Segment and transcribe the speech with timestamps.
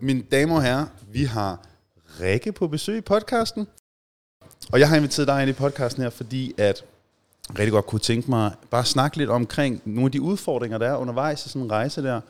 [0.00, 1.58] mine damer og herrer, vi har
[2.20, 3.66] Rikke på besøg i podcasten.
[4.72, 6.84] Og jeg har inviteret dig ind i podcasten her, fordi at
[7.48, 10.78] jeg rigtig godt kunne tænke mig bare at snakke lidt omkring nogle af de udfordringer,
[10.78, 12.20] der er undervejs i sådan en rejse der.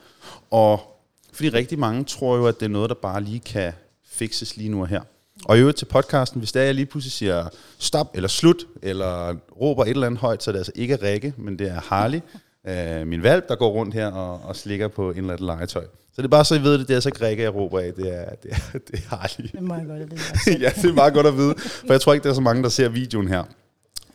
[0.51, 0.99] Og
[1.33, 3.73] fordi rigtig mange tror jo, at det er noget, der bare lige kan
[4.05, 5.01] fikses lige nu og her.
[5.45, 7.49] Og i øvrigt til podcasten, hvis der jeg lige pludselig siger
[7.79, 11.33] stop eller slut, eller råber et eller andet højt, så er det altså ikke Rikke,
[11.37, 12.21] men det er Harley,
[12.69, 15.85] øh, min valp, der går rundt her og, og slikker på en eller anden legetøj.
[16.13, 17.93] Så det er bare så I ved det, det er så Rikke, jeg råber af,
[17.93, 19.49] det er, det er, det er Harley.
[19.51, 20.59] Det må jeg godt at vide.
[20.63, 22.63] ja, det er meget godt at vide, for jeg tror ikke, der er så mange,
[22.63, 23.43] der ser videoen her.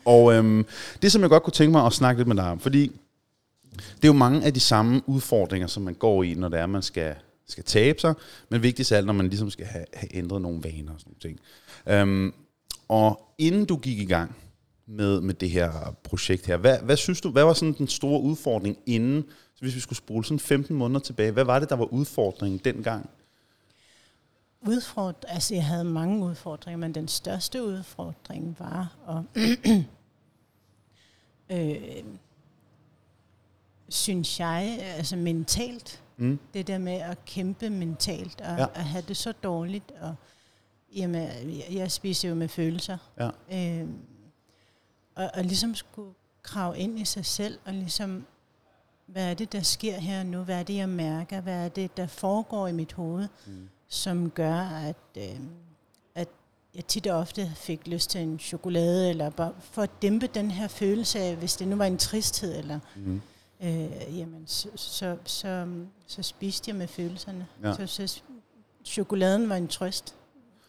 [0.05, 0.65] Og øhm,
[1.01, 2.91] det, som jeg godt kunne tænke mig at snakke lidt med dig om, fordi
[3.77, 6.65] det er jo mange af de samme udfordringer, som man går i, når det er,
[6.65, 7.15] man skal,
[7.47, 8.13] skal tabe sig,
[8.49, 11.11] men vigtigst af alt, når man ligesom skal have, have ændret nogle vaner og sådan
[11.11, 11.39] nogle ting.
[11.87, 12.33] Øhm,
[12.87, 14.35] og inden du gik i gang
[14.87, 18.21] med, med det her projekt her, hvad, hvad synes du, hvad var sådan den store
[18.21, 19.23] udfordring inden,
[19.57, 22.59] så hvis vi skulle spole sådan 15 måneder tilbage, hvad var det, der var udfordringen
[22.65, 23.09] dengang?
[24.61, 29.43] Udfordring, altså jeg havde mange udfordringer, men den største udfordring var at,
[31.57, 32.03] øh,
[33.89, 36.39] synes jeg, altså mentalt, Mm.
[36.53, 38.65] det der med at kæmpe mentalt, og Ja.
[38.73, 40.15] at have det så dårligt, og
[40.95, 41.21] jamen,
[41.57, 43.29] jeg, jeg spiser jo med følelser, Ja.
[43.81, 43.87] øh,
[45.15, 48.25] og, og ligesom skulle krave ind i sig selv, og ligesom,
[49.07, 50.41] hvad er det, der sker her nu?
[50.43, 51.41] Hvad er det, jeg mærker?
[51.41, 53.69] Hvad er det, der foregår i mit hoved, Mm.
[53.87, 55.39] som gør, at, øh,
[56.15, 56.27] at
[56.75, 60.51] jeg tit og ofte fik lyst til en chokolade, eller bare for at dæmpe den
[60.51, 63.21] her følelse af, hvis det nu var en tristhed, eller Mm.
[63.63, 65.67] øh, jamen, så, så, så,
[66.07, 67.47] så spiste jeg med følelserne.
[67.63, 67.73] Ja.
[67.87, 68.21] Så, så
[68.85, 70.15] chokoladen var en trøst.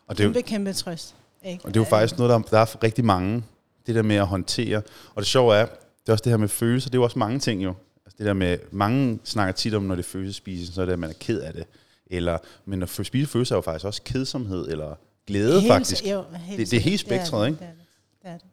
[0.06, 1.14] Og det er jo, Kæmpe, kæmpe trøst.
[1.44, 1.64] Ikke?
[1.64, 3.44] Og det er jo faktisk noget, der, der er rigtig mange,
[3.86, 4.77] det der med at håndtere.
[5.14, 7.19] Og det sjove er, det er også det her med følelser, det er jo også
[7.19, 7.75] mange ting jo.
[8.09, 10.92] Altså det der med, mange snakker tit om, når det er følelsespise, så er det,
[10.92, 11.64] at man er ked af det.
[12.06, 14.95] Eller, men at spise følelser er jo faktisk også kedsomhed, eller
[15.27, 16.06] glæde Helt- faktisk.
[16.06, 17.59] Jo, helt Det- det er hele spektret, ikke?
[17.59, 17.78] Det er det.
[18.23, 18.47] det, er det.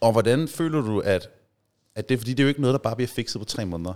[0.00, 1.28] Og hvordan føler du, at,
[1.94, 3.94] at det, fordi det er jo ikke noget, der bare bliver fikset på tre måneder,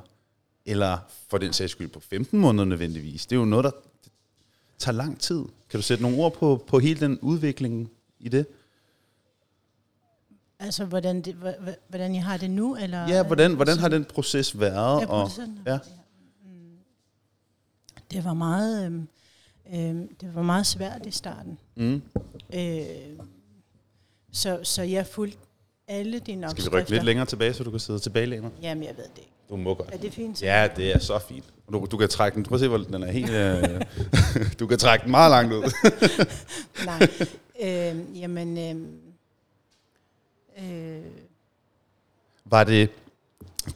[0.67, 0.99] eller
[1.31, 3.27] for den sags skyld på 15 måneder nødvendigvis.
[3.27, 3.71] Det er jo noget, der
[4.79, 5.43] tager lang tid.
[5.71, 8.47] Kan du sætte nogle ord på, på hele den udvikling i det?
[10.61, 11.37] Altså, hvordan, det,
[11.89, 12.77] hvordan jeg har det nu?
[12.77, 15.01] Eller, Ja, hvordan, hvordan har den proces været?
[15.01, 15.31] Ja, og,
[15.67, 15.79] ja.
[16.45, 16.51] Mm.
[18.11, 18.85] Det var meget,
[19.75, 21.59] øhm, det var meget svært i starten.
[21.77, 22.03] Mm.
[22.55, 22.81] Øh,
[24.33, 25.39] så, så jeg fulgte
[25.89, 26.79] alle dine Skal vi opskrifter.
[26.79, 28.53] rykke lidt længere tilbage, så du kan sidde tilbage længere?
[28.63, 29.33] Jamen, jeg ved det ikke.
[29.51, 29.89] Du må godt.
[29.93, 30.43] Er det fint?
[30.43, 31.45] Ja, det er så fint.
[31.73, 32.43] Du, du kan trække den.
[32.45, 33.31] Prøv at se, hvor den er helt...
[33.31, 33.81] Øh,
[34.61, 35.63] du kan trække den meget langt ud.
[36.87, 37.09] Nej.
[37.63, 38.89] øh, jamen, øh,
[40.63, 41.03] øh,
[42.45, 42.91] Var det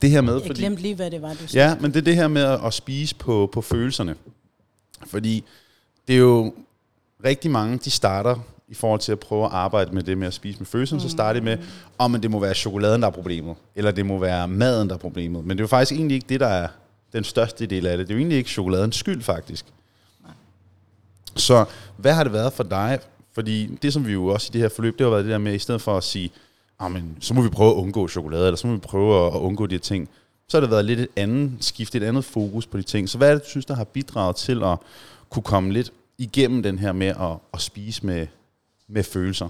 [0.01, 0.41] det her med...
[0.45, 1.67] jeg glemte lige, hvad det var, du sagde.
[1.67, 4.15] Ja, men det er det her med at spise på, på følelserne.
[5.07, 5.43] Fordi
[6.07, 6.53] det er jo
[7.23, 8.35] rigtig mange, de starter
[8.67, 11.03] i forhold til at prøve at arbejde med det med at spise med følelserne, mm.
[11.03, 11.57] så starter de med,
[11.97, 14.93] om oh, det må være chokoladen, der er problemet, eller det må være maden, der
[14.93, 15.45] er problemet.
[15.45, 16.67] Men det er jo faktisk egentlig ikke det, der er
[17.13, 18.07] den største del af det.
[18.07, 19.65] Det er jo egentlig ikke chokoladens skyld, faktisk.
[20.23, 20.31] Nej.
[21.35, 21.65] Så
[21.97, 22.99] hvad har det været for dig?
[23.33, 25.37] Fordi det, som vi jo også i det her forløb, det har været det der
[25.37, 26.31] med, i stedet for at sige,
[26.87, 29.39] men, så må vi prøve at undgå chokolade, eller så må vi prøve at, at
[29.39, 30.09] undgå de her ting,
[30.47, 33.09] så har det været lidt et andet skift, et andet fokus på de ting.
[33.09, 34.77] Så hvad er det, du synes, der har bidraget til at
[35.29, 38.27] kunne komme lidt igennem den her med at, at spise med,
[38.87, 39.49] med følelser?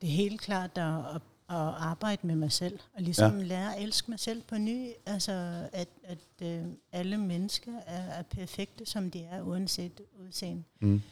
[0.00, 3.44] Det er helt klart at, at, at arbejde med mig selv, og ligesom ja.
[3.44, 4.86] lære at elske mig selv på ny.
[5.06, 5.32] Altså,
[5.72, 6.62] at, at øh,
[6.92, 10.62] alle mennesker er, er perfekte, som de er, uanset udseende.
[10.80, 11.02] Mm.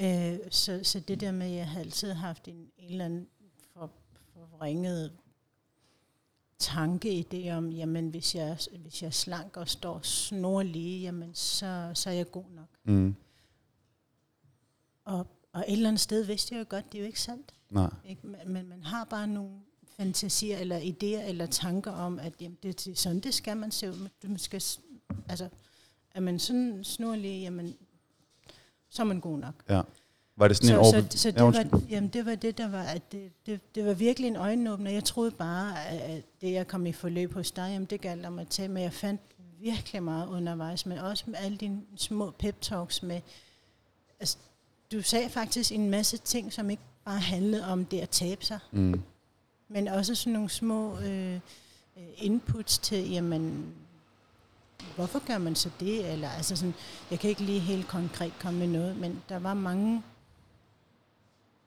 [0.00, 3.26] Øh, så, så det der med, at jeg har altid haft en, en eller anden
[4.62, 5.12] for, forvrænget
[6.58, 11.34] tanke i det om, jamen hvis jeg, hvis jeg er slank og står snorlige, jamen
[11.34, 12.68] så, så er jeg god nok.
[12.84, 13.14] Mm.
[15.04, 17.54] Og, og et eller andet sted vidste jeg jo godt, det er jo ikke sandt.
[17.70, 17.90] Nej.
[18.08, 18.26] Ikke?
[18.26, 19.50] Men, men man har bare nogle
[19.96, 23.90] fantasier eller idéer eller tanker om, at jamen, det, det, sådan det skal man se
[23.90, 24.08] ud.
[24.22, 24.62] Man skal,
[25.28, 25.48] altså,
[26.10, 27.76] er man sådan snorlig, jamen,
[28.88, 29.54] så er man god nok.
[29.68, 29.82] Ja.
[30.36, 31.32] Var det sådan Så, en så, overbe- så Ja,
[31.62, 34.36] det, var, jamen, det var det, der var, at det, det, det var virkelig en
[34.36, 34.90] øjenåbner.
[34.90, 38.38] Jeg troede bare, at det, jeg kom i forløb hos dig, jamen, det galt om
[38.38, 39.20] at tage, men jeg fandt
[39.60, 43.20] virkelig meget undervejs, men også med alle dine små pep-talks med,
[44.20, 44.36] altså,
[44.92, 48.58] du sagde faktisk en masse ting, som ikke bare handlede om det at tabe sig,
[48.70, 49.02] Mm.
[49.68, 51.40] men også sådan nogle små øh, øh,
[52.16, 53.64] inputs til, jamen,
[54.96, 56.12] hvorfor gør man så det?
[56.12, 56.74] Eller, altså sådan,
[57.10, 60.02] jeg kan ikke lige helt konkret komme med noget, men der var mange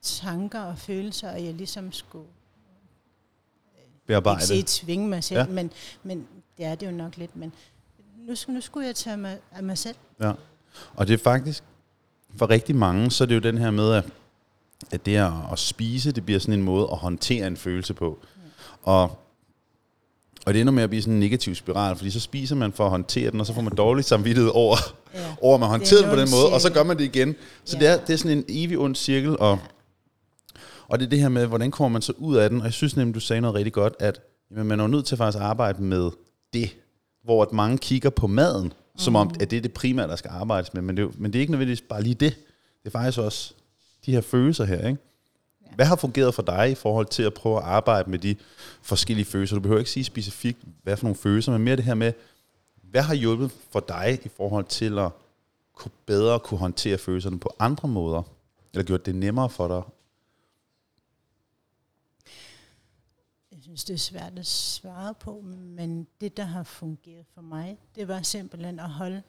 [0.06, 2.26] tanker og følelser, og jeg ligesom skulle
[4.06, 4.54] Bearbejde.
[4.54, 5.44] ikke sige tvinge mig selv, Ja.
[5.44, 5.50] ja.
[5.50, 5.70] men,
[6.02, 6.26] men
[6.58, 7.36] det er det jo nok lidt.
[7.36, 7.52] Men
[8.18, 9.96] nu, nu skulle jeg tage mig af mig selv.
[10.20, 10.32] Ja.
[10.94, 11.62] Og det er faktisk,
[12.36, 14.04] for rigtig mange, så er det jo den her med, at,
[14.90, 18.18] at det at, at spise, det bliver sådan en måde at håndtere en følelse på.
[18.82, 19.18] Og
[20.46, 22.84] og det ender med at blive sådan en negativ spiral, fordi så spiser man for
[22.84, 24.76] at håndtere den, og så får man dårlig samvittighed over,
[25.14, 25.34] Ja.
[25.40, 26.76] over at man håndterer den på en den måde, og så cirkel.
[26.76, 27.34] gør man det igen.
[27.64, 27.80] Så Ja.
[27.80, 29.58] det, er, det er sådan en evig ond cirkel, og,
[30.88, 32.58] og det er det her med, hvordan kommer man så ud af den?
[32.58, 35.16] Og jeg synes nemlig, du sagde noget rigtig godt, at jamen, man er nødt til
[35.16, 36.10] faktisk at arbejde med
[36.52, 36.76] det,
[37.24, 39.16] hvor at mange kigger på maden, som Mm.
[39.16, 41.38] om, at det er det primære, der skal arbejdes med, men det, er men det
[41.38, 42.34] er ikke nødvendigvis bare lige det.
[42.82, 43.54] Det er faktisk også
[44.06, 44.98] de her følelser her, ikke?
[45.74, 48.36] Hvad har fungeret for dig i forhold til at prøve at arbejde med de
[48.82, 49.56] forskellige følelser?
[49.56, 52.12] Du behøver ikke sige specifikt, hvad for nogle følelser, men mere det her med,
[52.82, 55.10] hvad har hjulpet for dig i forhold til at
[55.76, 58.22] kunne bedre kunne håndtere følelserne på andre måder?
[58.72, 59.82] Eller gjort det nemmere for dig?
[63.78, 68.08] Synes, det er svært at svare på, men det, der har fungeret for mig, det
[68.08, 69.22] var simpelthen at holde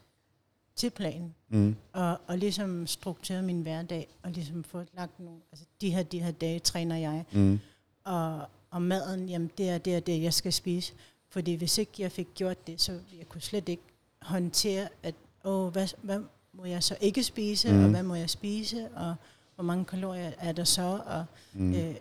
[0.75, 1.75] til planen, Mm.
[1.94, 6.19] og, og ligesom strukturere min hverdag, og ligesom få lagt nogle, altså de her, de
[6.23, 7.59] her dage træner jeg, Mm.
[8.03, 8.41] og,
[8.71, 10.94] og maden, jamen det er det, er det, jeg skal spise.
[11.29, 13.83] Fordi hvis ikke jeg fik gjort det, så jeg kunne slet ikke
[14.21, 16.19] håndtere, at åh, hvad, hvad
[16.53, 17.83] må jeg så ikke spise, mm.
[17.83, 19.15] og hvad må jeg spise, og
[19.55, 21.73] hvor mange kalorier er der så, og Mm.
[21.73, 21.95] Øh,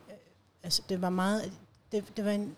[0.63, 1.53] altså det var meget,
[1.97, 2.57] det, det var en,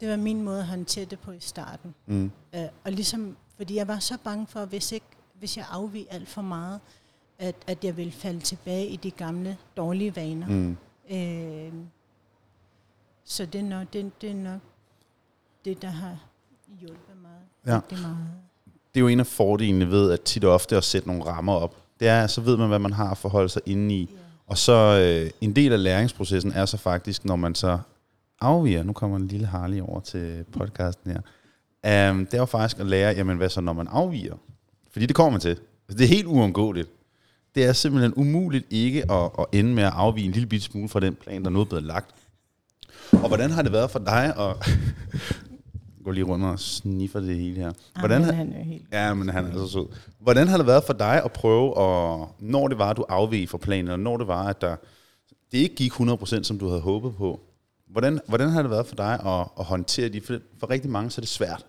[0.00, 1.94] det var min måde at håndtere det på i starten.
[2.06, 2.30] Mm.
[2.54, 5.06] Øh, og ligesom, fordi jeg var så bange for, hvis ikke,
[5.38, 6.80] hvis jeg afvig alt for meget,
[7.38, 10.46] at, at jeg ville falde tilbage i de gamle dårlige vaner.
[10.48, 10.76] Mm.
[11.10, 11.72] Øh,
[13.24, 14.60] så det er, nok, det, det er nok
[15.64, 16.16] det, der har
[16.80, 17.30] hjulpet mig
[17.66, 17.76] Ja.
[17.76, 18.16] rigtig meget.
[18.94, 21.52] Det er jo en af fordelene ved at tit og ofte at sætte nogle rammer
[21.54, 21.76] op.
[22.00, 24.00] Det er, så ved man, hvad man har at forholde sig inde i.
[24.12, 24.18] Ja.
[24.46, 27.78] Og så øh, en del af læringsprocessen er så faktisk, når man så
[28.40, 32.80] afviger, nu kommer en lille Harley over til podcasten her, um, det er jo faktisk
[32.80, 34.34] at lære, jamen hvad så, når man afviger?
[34.92, 35.50] Fordi det kommer man til.
[35.88, 36.88] Altså, det er helt uundgåeligt.
[37.54, 40.88] Det er simpelthen umuligt ikke at, at ende med at afvige en lille bitte smule
[40.88, 42.14] fra den plan, der nu er blevet lagt.
[43.12, 44.56] Og hvordan har det været for dig at...
[46.04, 47.72] gå lige rundt og sniffer det hele her.
[47.98, 49.86] Hvordan, har- han er helt Ja, men han er så sød.
[50.18, 53.48] Hvordan har det været for dig at prøve, at, når det var, at du afveg
[53.48, 54.76] fra planen, og når det var, at der,
[55.52, 57.40] det ikke gik 100% som du havde håbet på,
[57.94, 60.20] hvordan, hvordan har det været for dig at, at håndtere de?
[60.20, 61.66] For, for rigtig mange så er det svært.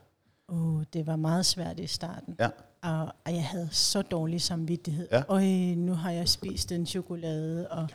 [0.48, 2.36] Oh, det var meget svært i starten.
[2.40, 2.50] Ja.
[2.82, 5.08] Og, og jeg havde så dårlig samvittighed.
[5.12, 5.24] Ja.
[5.28, 5.44] Og
[5.78, 7.90] nu har jeg spist den chokolade, og,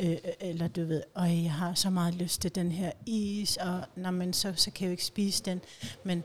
[0.00, 3.80] øh, eller du ved, og jeg har så meget lyst til den her is, og
[3.96, 5.60] når man så, så kan jeg jo ikke spise den.
[6.04, 6.24] Men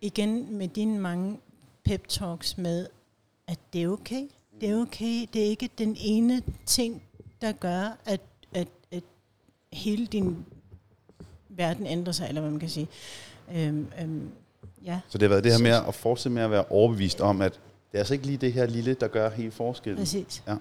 [0.00, 1.40] igen med dine mange
[1.84, 2.86] pep talks med,
[3.46, 4.28] at det er okay.
[4.60, 5.26] Det er okay.
[5.32, 7.02] Det er ikke den ene ting,
[7.40, 8.20] der gør, at,
[8.54, 9.02] at, at
[9.72, 10.44] hele din
[11.56, 12.88] verden ændrer sig, eller hvad man kan sige.
[13.54, 14.28] Øhm, øhm,
[14.84, 15.00] ja.
[15.08, 17.52] Så det har været det her med at fortsætte med at være overbevist om, at
[17.52, 17.60] det
[17.94, 19.98] er altså ikke lige det her lille, der gør helt forskellen.
[19.98, 20.42] Præcis.
[20.48, 20.54] Ja.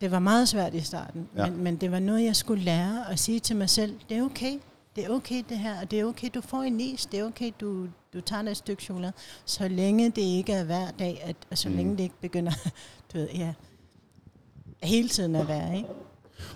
[0.00, 1.46] Det var meget svært i starten, Ja.
[1.50, 4.22] men, men det var noget, jeg skulle lære at sige til mig selv, det er
[4.22, 4.58] okay,
[4.96, 7.24] det er okay det her, og det er okay, du får en is, det er
[7.24, 9.12] okay, du, du tager et stykke chokolade,
[9.44, 11.72] så længe det ikke er hver dag, at, og så Mm.
[11.72, 11.76] mm.
[11.78, 12.52] længe det ikke begynder,
[13.12, 13.54] du ved, ja,
[14.82, 15.88] hele tiden at være, ikke?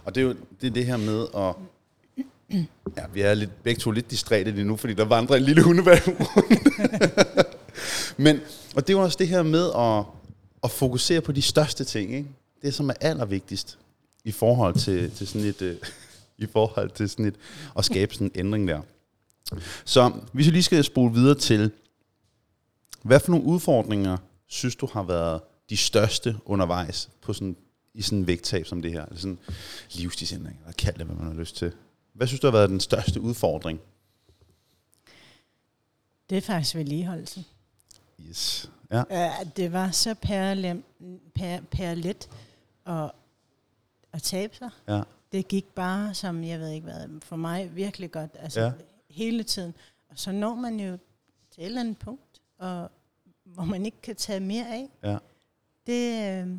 [0.05, 1.55] Og det er jo det, er det her med at...
[2.97, 5.63] Ja, vi er lidt, begge to lidt distræte lige nu, fordi der vandrer en lille
[5.63, 7.49] hundevalg rundt.
[8.17, 8.41] Men,
[8.77, 10.05] og det er jo også det her med at,
[10.65, 12.29] at fokusere på de største ting, ikke?
[12.63, 13.79] Det, som er allervigtigst
[14.25, 15.63] i forhold til, til sådan et...
[15.63, 15.77] Øh,
[16.39, 17.35] i forhold til sådan et,
[17.79, 18.81] at skabe sådan en ændring der.
[19.85, 21.71] Så hvis vi lige skal spole videre til,
[23.03, 24.17] hvad for nogle udfordringer
[24.47, 25.41] synes du har været
[25.71, 27.57] de største undervejs på sådan,
[27.95, 29.05] i sådan en vægttab som det her?
[29.05, 29.39] Eller sådan
[29.93, 31.73] livsstilsændring, eller kald det, hvad man har lyst til.
[32.13, 33.81] Hvad synes du har været den største udfordring?
[36.31, 37.45] Det er faktisk vedligeholdelsen.
[38.29, 38.71] Yes.
[38.91, 39.03] Ja.
[39.11, 40.85] Ja, det var så perlem,
[41.35, 42.29] per, perlet
[42.87, 43.11] at,
[44.13, 44.71] at tabe sig.
[44.89, 45.03] Ja.
[45.33, 48.73] Det gik bare, som jeg ved ikke hvad, for mig virkelig godt, altså ja.
[49.11, 49.75] hele tiden.
[50.09, 50.99] Og så når man jo
[51.51, 52.91] til et eller andet punkt, og,
[53.45, 54.89] hvor man ikke kan tage mere af.
[55.03, 55.19] Ja.
[55.87, 56.57] Det, øh,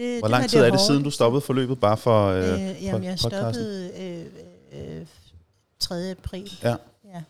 [0.00, 2.84] det, Hvor det lang tid er det siden, du stoppede forløbet bare for øh, Øh,
[2.84, 3.30] jamen, jeg podcasten?
[3.30, 3.90] stoppede
[4.72, 5.06] øh, øh,
[5.78, 6.10] 3.
[6.10, 6.52] april.
[6.62, 6.74] Ja.
[7.14, 7.22] Ja,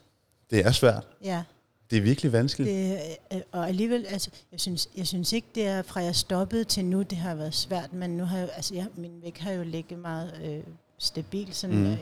[0.50, 1.06] Det er svært.
[1.24, 1.42] ja.
[1.90, 2.70] Det er virkelig vanskeligt.
[2.70, 3.00] Det,
[3.32, 6.84] øh, og alligevel, altså, jeg synes, jeg synes ikke, det er fra jeg stoppede til
[6.84, 9.62] nu, det har været svært, men nu har jeg, altså, jeg, min vægt har jo
[9.62, 10.62] ligget meget øh,
[10.98, 11.86] stabil, sådan Mm.
[11.92, 11.98] øh,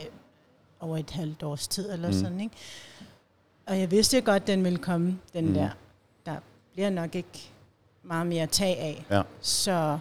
[0.79, 2.13] over et halvt års tid eller Mm.
[2.13, 2.55] sådan, ikke?
[3.67, 5.53] Og jeg vidste godt, den ville komme, den Mm.
[5.53, 5.69] der.
[6.25, 6.35] Der
[6.73, 7.49] bliver nok ikke
[8.03, 9.05] meget mere at tage af.
[9.11, 9.21] Ja.
[9.41, 9.99] Så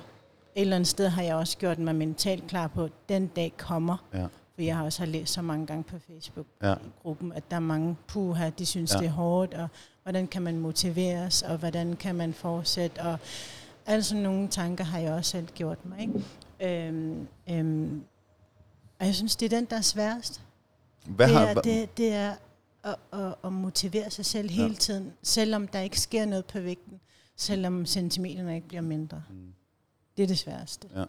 [0.59, 3.53] et eller andet sted har jeg også gjort mig mentalt klar på, at den dag
[3.57, 3.97] kommer.
[4.15, 4.27] Ja.
[4.55, 6.75] For jeg har også har læst så mange gange på Facebook Ja.
[6.75, 8.97] i gruppen, at der er mange puha, de synes, Ja.
[8.97, 9.03] ja.
[9.03, 9.69] det er hårdt, og
[10.03, 13.19] hvordan kan man motiveres, og hvordan kan man fortsætte, og
[13.87, 16.01] Altså nogle tanker har jeg også selv gjort mig.
[16.01, 16.87] Ikke?
[16.89, 18.03] Øhm, øhm,
[19.01, 20.43] og jeg synes, det er den, der er sværest.
[21.07, 22.35] Hvad det, har, er, det, det er
[22.85, 27.01] at, at, at motivere sig selv hele tiden, selvom der ikke sker noget på vægten,
[27.37, 29.23] selvom centimeterne ikke bliver mindre.
[29.31, 29.53] Mm.
[30.19, 30.89] Det er det sværeste.
[30.97, 31.05] Ja.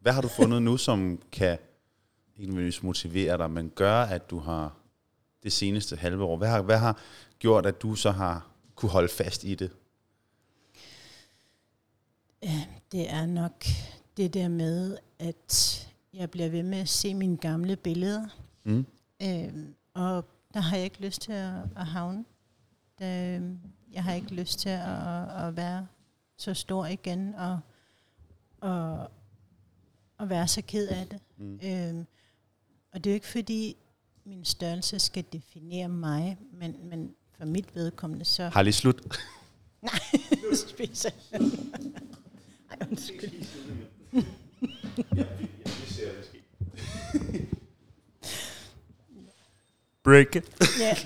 [0.00, 1.58] Hvad har du fundet nu, som kan
[2.36, 4.76] ikke nødvendigvis motivere dig, men gør, at du har
[5.42, 7.00] det seneste halve år, hvad har, hvad har
[7.38, 9.70] gjort, at du så har kunne holde fast i det?
[12.92, 13.64] Det er nok
[14.16, 18.28] det der med, at jeg bliver ved med at se mine gamle billeder.
[18.64, 18.86] Mm.
[19.22, 22.24] Øhm, og der har jeg ikke lyst til at, at havne.
[22.98, 23.40] Der,
[23.92, 25.86] jeg har ikke lyst til at, at være
[26.36, 27.60] så stor igen, og,
[28.60, 29.10] og,
[30.18, 31.20] og være så ked af det.
[31.36, 31.60] Mm.
[31.62, 32.06] Øhm,
[32.92, 33.76] og det er jo ikke fordi,
[34.24, 38.48] min størrelse skal definere mig, men, men for mit vedkommende så...
[38.48, 39.02] Har lige slut?
[39.82, 40.00] Nej,
[40.50, 41.40] nu spiser jeg.
[42.70, 43.32] Ej, undskyld.
[50.02, 50.44] Break it.
[50.80, 50.96] Ja.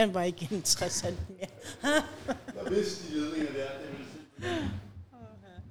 [0.00, 1.48] Den var ikke interessant mere.
[2.52, 3.68] Hvad vidste de ledninger der?
[3.78, 3.88] Det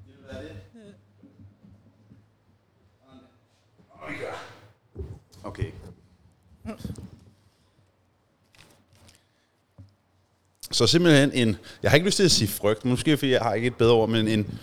[0.06, 0.52] vil være det.
[5.44, 5.72] Okay.
[10.72, 13.54] Så simpelthen en, jeg har ikke lyst til at sige frygt, måske fordi jeg har
[13.54, 14.60] ikke et bedre ord, men en,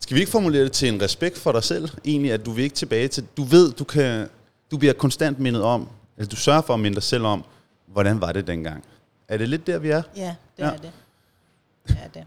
[0.00, 2.64] skal vi ikke formulere det til en respekt for dig selv, egentlig, at du vil
[2.64, 4.28] ikke tilbage til, du ved, du kan,
[4.70, 7.44] du bliver konstant mindet om, eller du sørger for at minde dig selv om,
[7.92, 8.84] hvordan var det dengang?
[9.28, 10.02] Er det lidt der, vi er?
[10.16, 10.68] Ja, det Ja.
[10.68, 10.92] er det.
[11.88, 12.24] Det er det.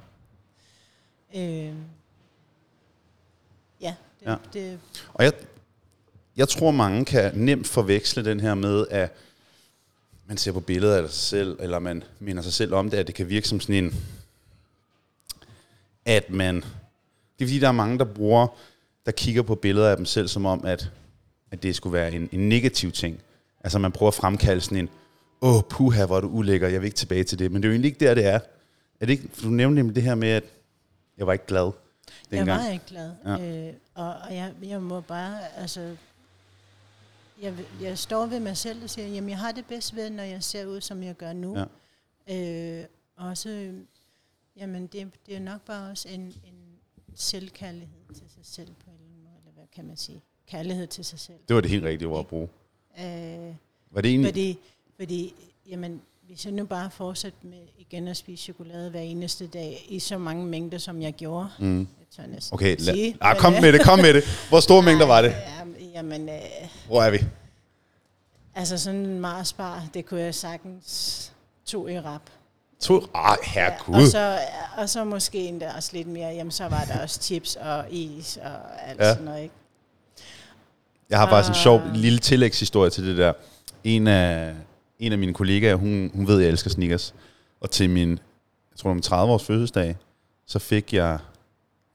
[1.36, 1.76] Øh,
[3.82, 4.36] ja, det, ja.
[4.54, 4.80] det
[5.14, 5.34] Og jeg,
[6.38, 9.14] jeg tror, mange kan nemt forveksle den her med, at
[10.26, 13.08] man ser på billeder af sig selv, eller man minder sig selv om det, at
[13.08, 13.96] det kan virke som sådan en,
[16.06, 16.64] at man, det
[17.40, 18.48] er fordi, der er mange, der bruger,
[19.06, 20.92] der kigger på billeder af dem selv, som om, at,
[21.52, 23.22] at det skulle være en, en negativ ting.
[23.64, 24.90] Altså man prøver at fremkalde sådan en,
[25.42, 27.52] åh, oh, puha, hvor er du ulækker, jeg vil ikke tilbage til det.
[27.52, 28.40] Men det er jo egentlig ikke der, det er.
[29.00, 30.44] er det ikke, for du nævnte nemlig det her med, at
[31.18, 31.72] jeg var ikke glad
[32.32, 32.64] jeg dengang.
[32.64, 33.12] var ikke glad.
[33.26, 33.68] Ja.
[33.68, 35.96] Øh, og og jeg, jeg må bare, altså,
[37.42, 40.24] jeg, jeg står ved mig selv og siger, jamen jeg har det bedst ved, når
[40.24, 41.58] jeg ser ud, som jeg gør nu.
[42.28, 42.80] Ja.
[42.80, 42.86] Øh,
[43.18, 43.72] også,
[44.58, 46.62] jamen det, det er nok bare også en, en
[47.16, 50.22] selvkærlighed til sig selv på en eller anden måde, eller hvad kan man sige?
[50.48, 51.38] Kærlighed til sig selv.
[51.48, 52.50] Det var det helt rigtige ord at bruge.
[53.00, 53.56] Øh,
[53.92, 54.60] Var det egentlig, Fordi,
[55.02, 55.34] fordi
[55.70, 60.00] jamen, hvis jeg nu bare fortsætter med igen at spise chokolade hver eneste dag, i
[60.00, 61.80] så mange mængder, som jeg gjorde, Mm.
[61.80, 64.24] jeg tør næsten Okay, lad, sige, ah, kom med det, kom med det.
[64.50, 65.30] Hvor store mængder var det?
[65.30, 66.36] Ja, jamen, øh,
[66.88, 67.18] Hvor er vi?
[68.56, 71.32] altså sådan en Marsbar, det kunne jeg sagtens
[71.66, 72.22] to i rap.
[72.80, 73.00] To?
[73.14, 74.08] Og, herregud.
[74.08, 74.38] så,
[74.78, 78.38] og så måske endda også lidt mere, jamen så var der også chips og is
[78.38, 79.06] og alt Ja.
[79.08, 79.12] ja.
[79.14, 79.56] sådan noget, ikke?
[81.10, 81.94] Jeg har faktisk en sjov Ah.
[81.96, 83.34] lille tillægshistorie til det der.
[83.84, 84.54] En af,
[85.02, 87.16] en af mine kollegaer, hun, hun ved, at jeg elsker sneakers.
[87.62, 88.18] Og til min, jeg
[88.78, 89.96] tror det var min 30 års fødselsdag,
[90.46, 91.10] så fik jeg,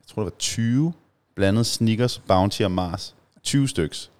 [0.01, 0.93] jeg tror det var 20
[1.35, 3.15] blandet sneakers, Bounty og Mars.
[3.43, 4.11] 20 styks.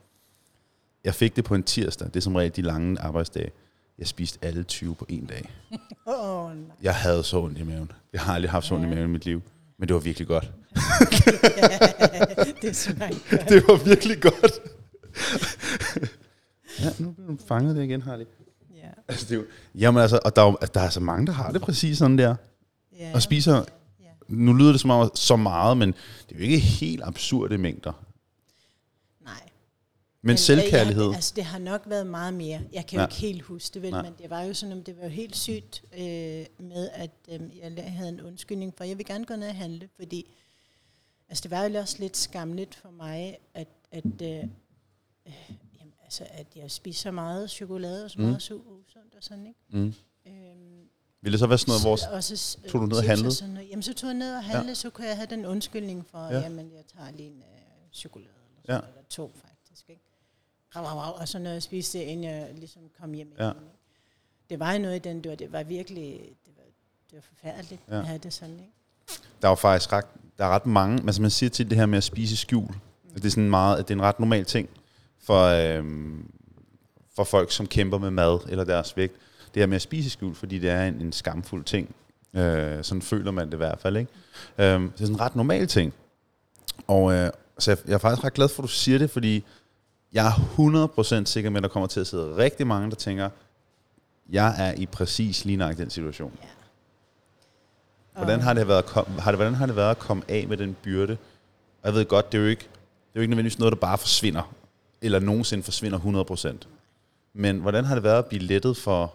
[1.05, 2.07] Jeg fik det på en tirsdag.
[2.09, 3.51] Det er som regel de lange arbejdsdage.
[3.99, 5.51] Jeg spiste alle 20 på en dag.
[6.07, 6.77] Åh, oh, nej.
[6.83, 7.93] Jeg havde så ondt i maven.
[8.13, 8.95] Jeg har aldrig haft så ondt i Ja.
[8.95, 9.43] maven i mit liv.
[9.79, 10.45] Men det var virkelig godt.
[12.63, 12.99] det er sådan
[13.31, 13.49] godt.
[13.49, 14.53] Det var virkelig godt.
[16.81, 18.25] ja, nu bliver du fanget det igen, Harley.
[19.09, 19.45] Altså, det er jo,
[19.75, 22.19] jamen altså, og der er, jo- der er så mange, der har det præcis sådan
[22.19, 22.37] der.
[22.99, 23.11] Ja.
[23.15, 23.65] Og spiser,
[24.01, 24.09] Ja.
[24.29, 25.89] nu lyder det som om så meget, men
[26.29, 27.93] det er jo ikke helt absurde mængder.
[29.25, 29.41] Nej.
[29.43, 31.05] Men, men selvkærlighed.
[31.05, 32.61] Jeg, altså, det har nok været meget mere.
[32.73, 33.03] Jeg kan Ja.
[33.03, 34.03] jo ikke helt huske det, vel, Nej.
[34.03, 37.41] men det var jo sådan, at det var jo helt sygt øh, med, at øh,
[37.59, 40.35] jeg havde en undskyldning for, jeg vil gerne gå ned og handle, fordi
[41.29, 44.45] altså, det var jo også lidt skamligt for mig, at, at, øh,
[45.27, 45.33] øh,
[46.07, 48.25] altså, at jeg spiser så meget chokolade og så Mm.
[48.25, 48.57] meget mm.
[48.57, 49.61] usundt og sådan, ikke?
[49.69, 49.95] Mm.
[50.27, 50.89] Øhm,
[51.21, 52.03] Vil det så være sådan noget, vores...
[52.07, 53.35] også, s- tog du ned og handlede?
[53.35, 53.69] sådan noget.
[53.71, 54.75] Jamen, så tog jeg ned og handlede, ja.
[54.75, 56.35] så kunne jeg have den undskyldning for, Ja.
[56.35, 56.41] ja.
[56.41, 57.59] jamen, jeg tager lige en øh,
[57.93, 58.89] chokolade eller, sådan Ja.
[58.89, 60.03] eller to faktisk, ikke?
[60.77, 63.45] Rav, rav, rav, og så noget jeg spiste, inden jeg ligesom kom hjem Ja.
[63.45, 63.57] igen.
[63.63, 63.77] Ikke?
[64.51, 66.63] Det var noget i den dør, det var virkelig, det var,
[67.11, 67.99] det var forfærdeligt Ja.
[67.99, 68.73] at have det sådan, ikke?
[69.43, 70.05] Der er jo faktisk ret,
[70.39, 71.03] der er ret mange...
[71.07, 72.69] Altså man siger til det her med at spise i skjul.
[73.15, 74.69] At det er sådan meget, at det er en ret normal ting
[75.25, 76.31] for, øhm,
[77.17, 79.15] for folk, som kæmper med mad eller deres vægt.
[79.55, 81.95] Det her med at spise skjul, fordi det er en, en skamfuld ting.
[82.35, 84.13] Øh, sådan føler man det i hvert fald, ikke?
[84.59, 85.93] Øhm, det er sådan en ret normal ting.
[86.87, 89.45] Og øh, så jeg, jeg er faktisk ret glad for, at du siger det, fordi
[90.13, 93.31] Jeg er 100% sikker med, at der kommer til at sidde rigtig mange, der tænker,
[94.31, 96.39] jeg er i præcis lige nok den situation.
[96.43, 96.49] Ja.
[98.17, 98.85] Hvordan har det været,
[99.19, 101.17] har det, hvordan har det været at komme af med den byrde?
[101.83, 102.69] Og jeg ved godt, det er jo ikke, det
[103.15, 104.55] er jo ikke nødvendigvis noget, der bare forsvinder,
[105.01, 105.99] eller nogensinde forsvinder
[106.65, 106.67] 100%.
[107.33, 109.15] Men hvordan har det været at blive lettet for,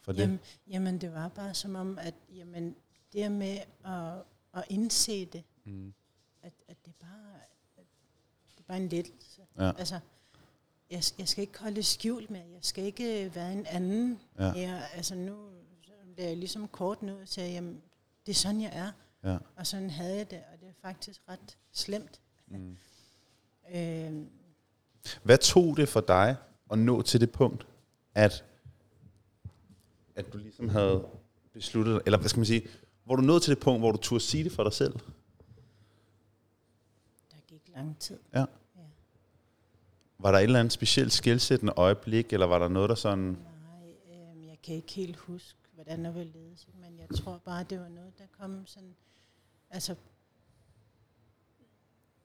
[0.00, 0.20] for det?
[0.22, 2.76] Jamen, jamen, det var bare som om, at jamen,
[3.12, 4.12] det med at,
[4.54, 5.92] at indse det, Mm.
[6.42, 7.34] at, at det bare,
[7.76, 7.84] at
[8.58, 9.42] det bare en lettelse.
[9.58, 9.72] Ja.
[9.78, 9.98] Altså,
[10.90, 14.20] jeg, jeg skal ikke holde skjult med, jeg skal ikke være en anden.
[14.38, 14.44] Ja.
[14.44, 15.36] Jeg, altså nu
[16.12, 17.82] bliver jeg ligesom kort nu og siger, jamen,
[18.26, 18.92] det er sådan, jeg er.
[19.30, 19.38] Ja.
[19.56, 22.20] Og sådan havde jeg det, og det er faktisk ret slemt.
[22.46, 22.76] Mm.
[23.74, 24.12] Øh,
[25.22, 26.36] Hvad tog det for dig
[26.70, 27.66] at nå til det punkt,
[28.14, 28.44] at,
[30.16, 31.06] at du ligesom havde
[31.52, 32.68] besluttet, eller hvad skal man sige,
[33.04, 34.92] hvor du nåede til det punkt, hvor du turde sige det for dig selv?
[37.30, 38.18] der gik lang tid.
[38.34, 38.38] Ja.
[38.40, 38.44] Ja.
[40.18, 43.18] Var der et eller andet specielt skældsættende øjeblik, eller var der noget, der sådan...
[43.18, 43.36] Nej,
[44.10, 47.80] øh, jeg kan ikke helt huske, hvordan det var ledes, men jeg tror bare, det
[47.80, 48.94] var noget, der kom sådan,
[49.70, 49.94] altså,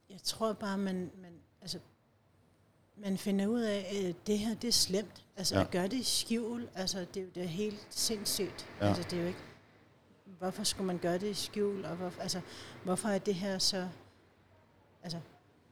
[0.09, 1.79] jeg tror bare, man, man altså,
[2.97, 5.23] man finder ud af, at det her, det er slemt.
[5.37, 5.61] Altså, Ja.
[5.61, 8.65] at gøre det i skjul, altså, det er jo det er helt sindssygt.
[8.81, 8.87] Ja.
[8.87, 9.39] Altså, det er jo ikke,
[10.39, 12.41] hvorfor skulle man gøre det i skjul, og hvorfor, altså,
[12.83, 13.87] hvorfor er det her så,
[15.03, 15.19] altså,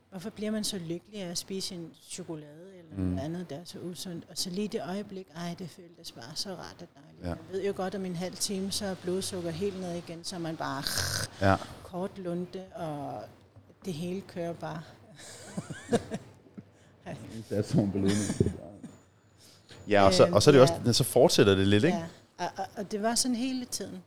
[0.10, 3.04] hvorfor bliver man så lykkelig af at spise en chokolade eller Mm.
[3.04, 4.26] noget andet, der er så usundt?
[4.30, 7.24] Og så lige det øjeblik, ej, det føltes bare så rart og dejligt.
[7.24, 7.28] Ja.
[7.30, 10.40] Man ved jo godt, om en halv time, så er blodsukker helt ned igen, så
[10.40, 10.84] man bare
[11.42, 11.58] Ja.
[11.84, 13.24] kort lunde, og
[13.86, 14.82] det hele kører bare.
[19.88, 20.92] Ja, og så, og så er det Øhm, også, ja.
[20.94, 21.98] så fortsætter det lidt, ikke?
[21.98, 22.06] Ja,
[22.46, 24.04] og, og, og det var sådan hele tiden.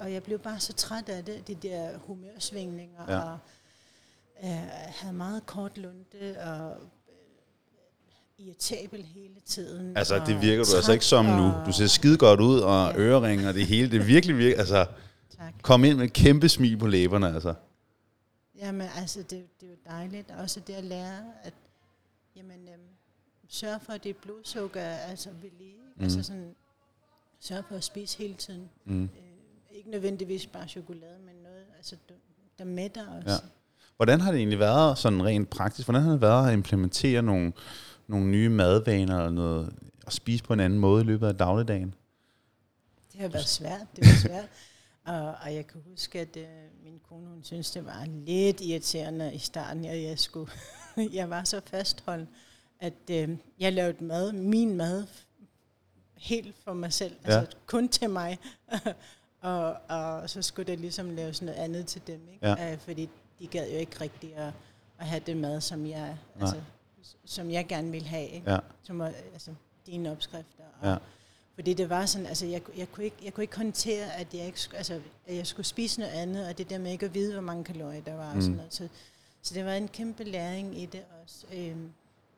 [0.00, 3.14] Og- jeg blev bare så træt af det, de der humørsvingninger, Ja.
[3.14, 3.20] ja.
[3.20, 3.38] og
[4.44, 4.50] øh,
[5.00, 6.04] havde meget kort lunde,
[6.44, 9.96] og øh, irritabel hele tiden.
[9.96, 11.52] Altså, det virker du altså ikke som nu.
[11.66, 12.98] Du ser skide godt ud, og Ja.
[12.98, 13.90] øreringe og det hele.
[13.90, 14.86] Det er virkelig, virkelig, altså,
[15.38, 15.52] Tak.
[15.62, 17.54] kom ind med et kæmpe smil på læberne, altså.
[18.62, 21.54] Jamen, altså, det, det er jo dejligt også det at lære, at
[22.36, 22.80] jamen, øhm,
[23.48, 25.76] sørge for, at det blodsukker er altså ved lige.
[25.96, 26.02] Mm.
[26.02, 26.54] Altså sådan,
[27.40, 28.70] sørge for at spise hele tiden.
[28.84, 29.02] Mm.
[29.02, 29.08] Øh,
[29.70, 31.96] ikke nødvendigvis bare chokolade, men noget, altså,
[32.58, 33.30] der, mætter også.
[33.30, 33.38] Ja.
[33.96, 35.86] Hvordan har det egentlig været sådan rent praktisk?
[35.88, 37.52] Hvordan har det været at implementere nogle,
[38.06, 39.74] nogle nye madvaner eller noget,
[40.06, 41.94] at spise på en anden måde i løbet af dagligdagen?
[43.12, 44.48] Det har været svært, det var svært.
[45.04, 46.46] og, og jeg kan huske, at øh,
[46.84, 50.50] min kone, hun synes, det var lidt irriterende i starten, at jeg skulle,
[51.12, 52.28] jeg var så fastholdt,
[52.80, 55.06] at øh, jeg lavede mad, min mad,
[56.16, 57.38] helt for mig selv, Ja.
[57.40, 58.38] altså kun til mig.
[59.40, 62.48] og, og så skulle der ligesom laves noget andet til dem, ikke?
[62.48, 62.72] Ja.
[62.72, 64.52] Øh, fordi de gad jo ikke rigtig at,
[64.98, 66.56] at have det mad, som jeg, altså,
[67.24, 68.28] som jeg gerne ville have.
[68.28, 68.50] Ikke?
[68.52, 69.54] Ja, Som altså,
[69.86, 70.64] dine opskrifter.
[70.80, 70.96] Og, ja,
[71.54, 74.46] fordi det var sådan, altså jeg, jeg, kunne ikke, jeg kunne ikke håndtere, at jeg,
[74.46, 77.32] ikke, altså, at jeg skulle spise noget andet, og det der med ikke at vide,
[77.32, 78.28] hvor mange kalorier der var.
[78.28, 78.32] Mm.
[78.32, 78.36] Mm.
[78.36, 78.74] Og sådan noget.
[78.74, 78.88] Så,
[79.42, 81.46] så det var en kæmpe læring i det også.
[81.56, 81.88] Øhm,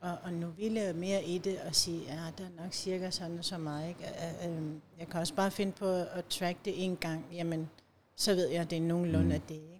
[0.01, 3.11] og, og nu vil jeg mere i det og sige, ja, der er nok cirka
[3.11, 3.89] sådan og så meget.
[3.89, 4.01] Ikke?
[4.45, 7.71] Øh, øhm, jeg kan også bare finde på at track det en gang, jamen,
[8.17, 9.29] så ved jeg, at det er nogenlunde Mm.
[9.29, 9.33] mm.
[9.35, 9.55] af det.
[9.55, 9.71] Ikke?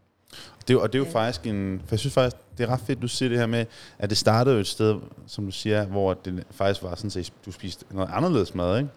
[0.69, 1.11] det, og det er jo Ja.
[1.13, 1.83] faktisk en...
[1.87, 3.67] For jeg synes faktisk, det er ret fedt, du siger det her med,
[3.99, 7.33] at det startede jo et sted, som du siger, hvor det faktisk var sådan, at
[7.47, 8.91] du spiste noget anderledes mad, ikke?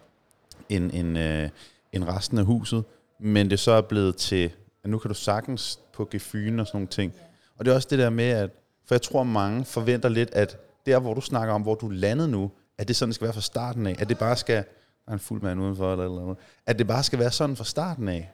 [0.68, 1.48] End, end, øh,
[1.92, 2.84] end resten af huset.
[3.20, 4.50] Men det så er blevet til,
[4.84, 7.12] at nu kan du sagtens på gefyne og sådan nogle ting.
[7.56, 8.50] Og det er også det der med, at...
[8.86, 12.30] For jeg tror, mange forventer lidt, at der, hvor du snakker om, hvor du landet
[12.30, 13.96] nu, at det sådan skal være fra starten af.
[13.98, 14.56] At det bare skal...
[14.56, 16.36] Der er en fuld mand udenfor, eller, eller andet.
[16.66, 18.30] At det bare skal være sådan fra starten af.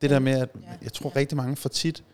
[0.00, 0.48] Det der med, at
[0.82, 2.04] jeg tror rigtig mange for tit,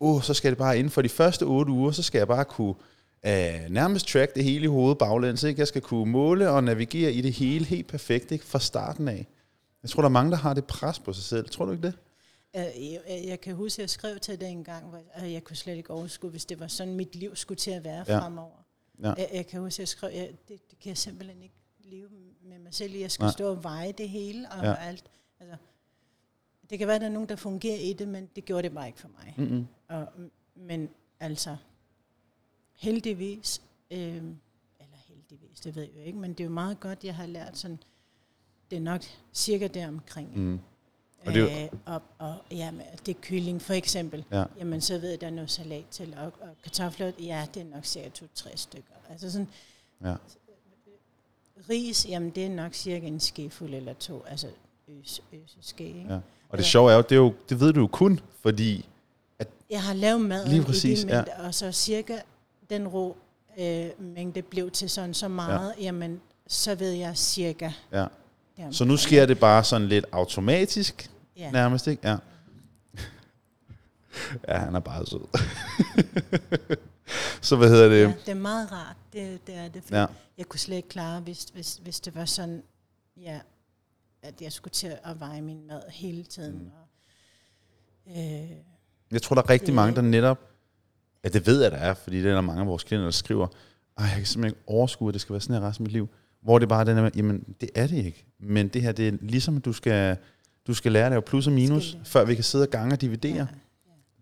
[0.00, 2.28] åh, oh, så skal det bare inden for de første otte uger, så skal jeg
[2.28, 2.74] bare kunne
[3.26, 5.42] øh, nærmest track det hele i hovedet baglæns.
[5.42, 5.58] Ikke?
[5.60, 8.44] Jeg skal kunne måle og navigere i det hele helt perfekt ikke?
[8.44, 9.26] fra starten af.
[9.82, 11.48] Jeg tror, der er mange, der har det pres på sig selv.
[11.48, 11.94] Tror du ikke det?
[12.56, 15.56] Øh, Jeg, jeg, kan huske, at jeg skrev til dig en gang, at jeg kunne
[15.56, 18.18] slet ikke overskue, hvis det var sådan, mit liv skulle til at være Ja.
[18.18, 18.64] fremover.
[19.02, 19.08] Ja.
[19.18, 21.54] Jeg, jeg kan huske, at jeg skrev, jeg, det, det kan jeg simpelthen ikke
[21.84, 22.08] leve
[22.48, 22.94] med mig selv.
[22.96, 23.32] Jeg skal Nej.
[23.32, 24.74] Stå og veje det hele og ja.
[24.74, 25.04] alt.
[25.40, 25.56] Altså,
[26.70, 28.74] det kan være, at der er nogen, der fungerer i det, men det gjorde det
[28.74, 29.34] bare ikke for mig.
[29.36, 29.66] Mm-hmm.
[29.88, 30.06] Og,
[30.56, 30.88] men
[31.20, 31.56] altså,
[32.78, 37.04] heldigvis, øh, eller heldigvis, det ved jeg jo ikke, men det er jo meget godt,
[37.04, 37.78] jeg har lært sådan,
[38.70, 39.02] det er nok
[39.34, 40.38] cirka der omkring.
[40.38, 40.60] Mm.
[41.26, 44.24] Og det Øh, og, og jamen, det er kylling for eksempel.
[44.32, 44.44] Ja.
[44.58, 46.14] Jamen, så ved jeg, der er noget salat til.
[46.18, 48.92] Og, og kartofler, ja, det er nok cirka to-tre stykker.
[49.10, 49.48] Altså sådan,
[50.04, 50.14] Ja.
[51.70, 54.24] ris, jamen, det er nok cirka en skefuld eller to.
[54.26, 54.48] Altså,
[54.88, 56.00] øs, øs ske, ikke?
[56.08, 56.14] Ja.
[56.48, 56.68] Og det Ja.
[56.68, 58.88] sjove er jo, det, er jo, det ved du jo kun, fordi...
[59.70, 62.18] Jeg har lavet mad Lige præcis, i de mængder, og så cirka
[62.70, 63.16] den ro
[63.58, 65.82] øh, mængde blev til sådan så meget, ja.
[65.82, 67.70] jamen, så ved jeg cirka.
[67.92, 68.06] Ja.
[68.58, 71.50] Jamen, Så nu sker det bare sådan lidt automatisk, ja.
[71.50, 72.08] nærmest, ikke?
[72.08, 72.16] Ja.
[74.48, 75.20] Ja, han er bare sød.
[77.40, 78.00] så hvad hedder det?
[78.00, 79.82] Ja, det er meget rart, det, det er det.
[79.90, 80.06] Ja.
[80.38, 82.62] Jeg kunne slet ikke klare, hvis, hvis, hvis det var sådan,
[83.16, 83.40] ja,
[84.22, 86.58] at jeg skulle til at veje min mad hele tiden.
[86.58, 86.70] Mm.
[88.06, 88.50] Og, øh,
[89.10, 90.38] Jeg tror, der er rigtig Det- mange, der netop...
[91.24, 93.10] Ja, det ved jeg, der er, fordi det er der mange af vores klienter, der
[93.10, 93.46] skriver,
[93.98, 95.92] Ej, jeg kan simpelthen ikke overskue, at det skal være sådan her resten af mit
[95.92, 96.08] liv.
[96.42, 98.24] Hvor det bare er den her, jamen, det er det ikke.
[98.40, 100.16] Men det her, det er ligesom, at du skal,
[100.66, 102.06] du skal lære at lave plus og minus, Skal det.
[102.08, 103.34] før vi kan sidde og gange og dividere.
[103.36, 103.46] ja,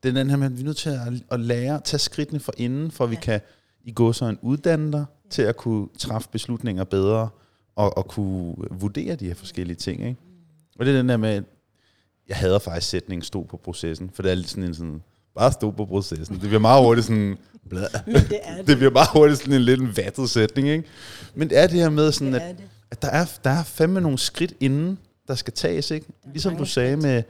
[0.03, 0.99] Det er den her med, at vi er nødt til at,
[1.31, 3.21] at lære, tage skridtene for inden, for at vi Ja.
[3.21, 3.41] kan
[3.85, 7.29] i gå så en uddanne dig til at kunne træffe beslutninger bedre,
[7.77, 10.01] og, og kunne vurdere de her forskellige ting.
[10.07, 10.21] Ikke?
[10.79, 11.43] Og det er den der med,
[12.29, 15.03] jeg hader faktisk sætningen stå på processen, for det er lidt sådan en sådan,
[15.37, 16.41] bare stå på processen.
[16.41, 17.83] Det bliver meget hurtigt sådan, blæh.
[18.07, 18.67] men det er det.
[18.67, 20.85] det bliver bare hurtigt sådan en lidt en vattet sætning, ikke?
[21.35, 22.65] Men det er det her med sådan, det at er det.
[22.91, 26.07] at der er, der er fandme nogle skridt inden, der skal tages, ikke?
[26.33, 27.23] Ligesom du sagde med,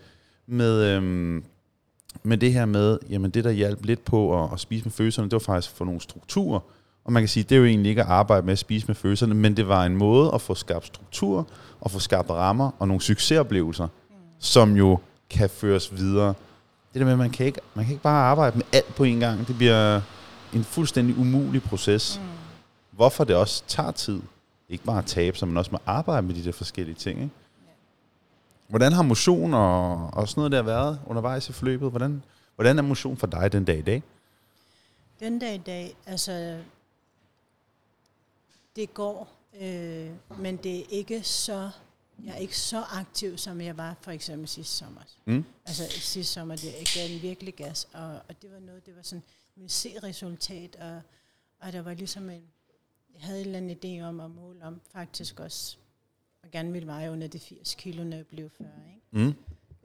[0.46, 1.44] med, øhm,
[2.22, 5.26] med det her med, jamen det der hjalp lidt på at, at spise med følelserne,
[5.26, 6.60] det var faktisk for nogle strukturer.
[7.04, 8.94] Og man kan sige, det er jo egentlig ikke at arbejde med at spise med
[8.94, 11.48] følelserne, men det var en måde at få skabt struktur,
[11.80, 14.14] og få skabt rammer og nogle succesoplevelser, mm.
[14.38, 14.98] som jo
[15.30, 16.34] kan føres videre.
[16.96, 19.04] Det der med, at man kan ikke, man kan ikke bare arbejde med alt på
[19.04, 19.48] en gang.
[19.48, 20.00] Det bliver
[20.52, 22.20] en fuldstændig umulig proces.
[22.22, 22.28] Mm.
[22.90, 24.22] Hvorfor det også tager tid.
[24.68, 27.20] Ikke bare at tabe sig, men også med at arbejde med de der forskellige ting.
[27.20, 27.34] Ikke?
[28.68, 31.90] Hvordan har motion og, og sådan noget der været undervejs i forløbet?
[31.90, 32.22] Hvordan,
[32.54, 34.02] hvordan er motion for dig den dag i dag?
[35.20, 36.58] Den dag i dag, altså,
[38.76, 39.28] det går,
[39.60, 41.70] øh, men det er ikke så,
[42.24, 45.00] jeg er ikke så aktiv, som jeg var for eksempel sidste sommer.
[45.24, 45.44] Mm?
[45.66, 49.02] Altså sidste sommer, det gav en virkelig gas, og, og det var noget, det var
[49.02, 49.22] sådan,
[49.54, 51.00] ville se resultat, og,
[51.60, 52.42] og der var ligesom en,
[53.14, 55.76] jeg havde en eller anden idé om at måle om, faktisk også,
[56.42, 59.00] og gerne ville veje under de 80 kilo, når jeg blev 40, ikke?
[59.10, 59.34] Mm?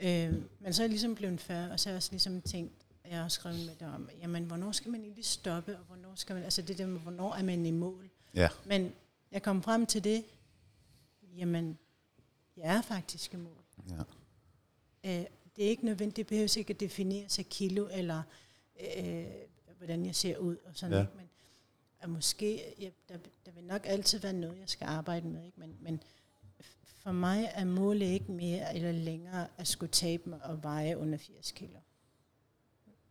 [0.02, 2.74] Øh, men så er jeg ligesom blevet 40, og så har jeg også ligesom tænkt,
[3.10, 6.34] jeg har skrevet med det om, jamen hvornår skal man egentlig stoppe, og hvornår skal
[6.34, 8.10] man, altså det der med, hvornår er man i mål.
[8.34, 8.50] Ja.
[8.66, 8.94] Men
[9.32, 10.24] jeg kom frem til det,
[11.38, 11.78] jamen,
[12.58, 13.64] er faktisk i mål.
[13.90, 13.96] ja.
[15.20, 18.22] Øh, det er ikke nødvendigt, det behøver ikke at definere sig kilo, eller
[18.98, 19.26] øh,
[19.78, 21.02] hvordan jeg ser ud, og sådan Ja.
[21.02, 21.14] ikke?
[21.18, 21.30] men
[22.00, 25.60] at måske, ja, der, der vil nok altid være noget, jeg skal arbejde med, ikke?
[25.60, 26.04] Men, men
[26.86, 31.18] for mig er målet ikke mere eller længere at skulle tabe mig og veje under
[31.18, 31.80] 80 kilo.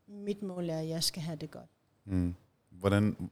[0.07, 1.71] Mit mål er, at jeg skal have det godt.
[2.05, 2.35] Mm.
[2.71, 3.31] Hvordan,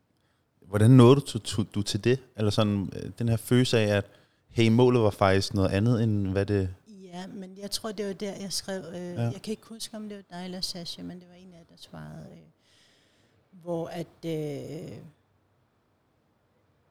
[0.61, 2.23] hvordan nåede du, til- til- du til det?
[2.37, 4.11] Eller sådan øh, den her følelse af, at
[4.51, 6.75] hey, målet var faktisk noget andet, end hvad det...
[6.89, 9.21] Ja, men jeg tror, det var der, jeg skrev, øh, Ja.
[9.23, 11.65] jeg kan ikke huske, om det var dig eller Sasha, men det var en af
[11.69, 12.39] der svarede, øh,
[13.63, 14.97] hvor at, øh,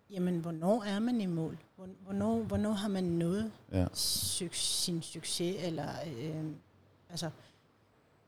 [0.09, 1.57] jamen, hvornår er man i mål?
[1.75, 3.85] Hvor- Hvornår, hvornår har man nået Ja.
[3.93, 6.45] suc- sin succes, eller, øh,
[7.09, 7.29] altså,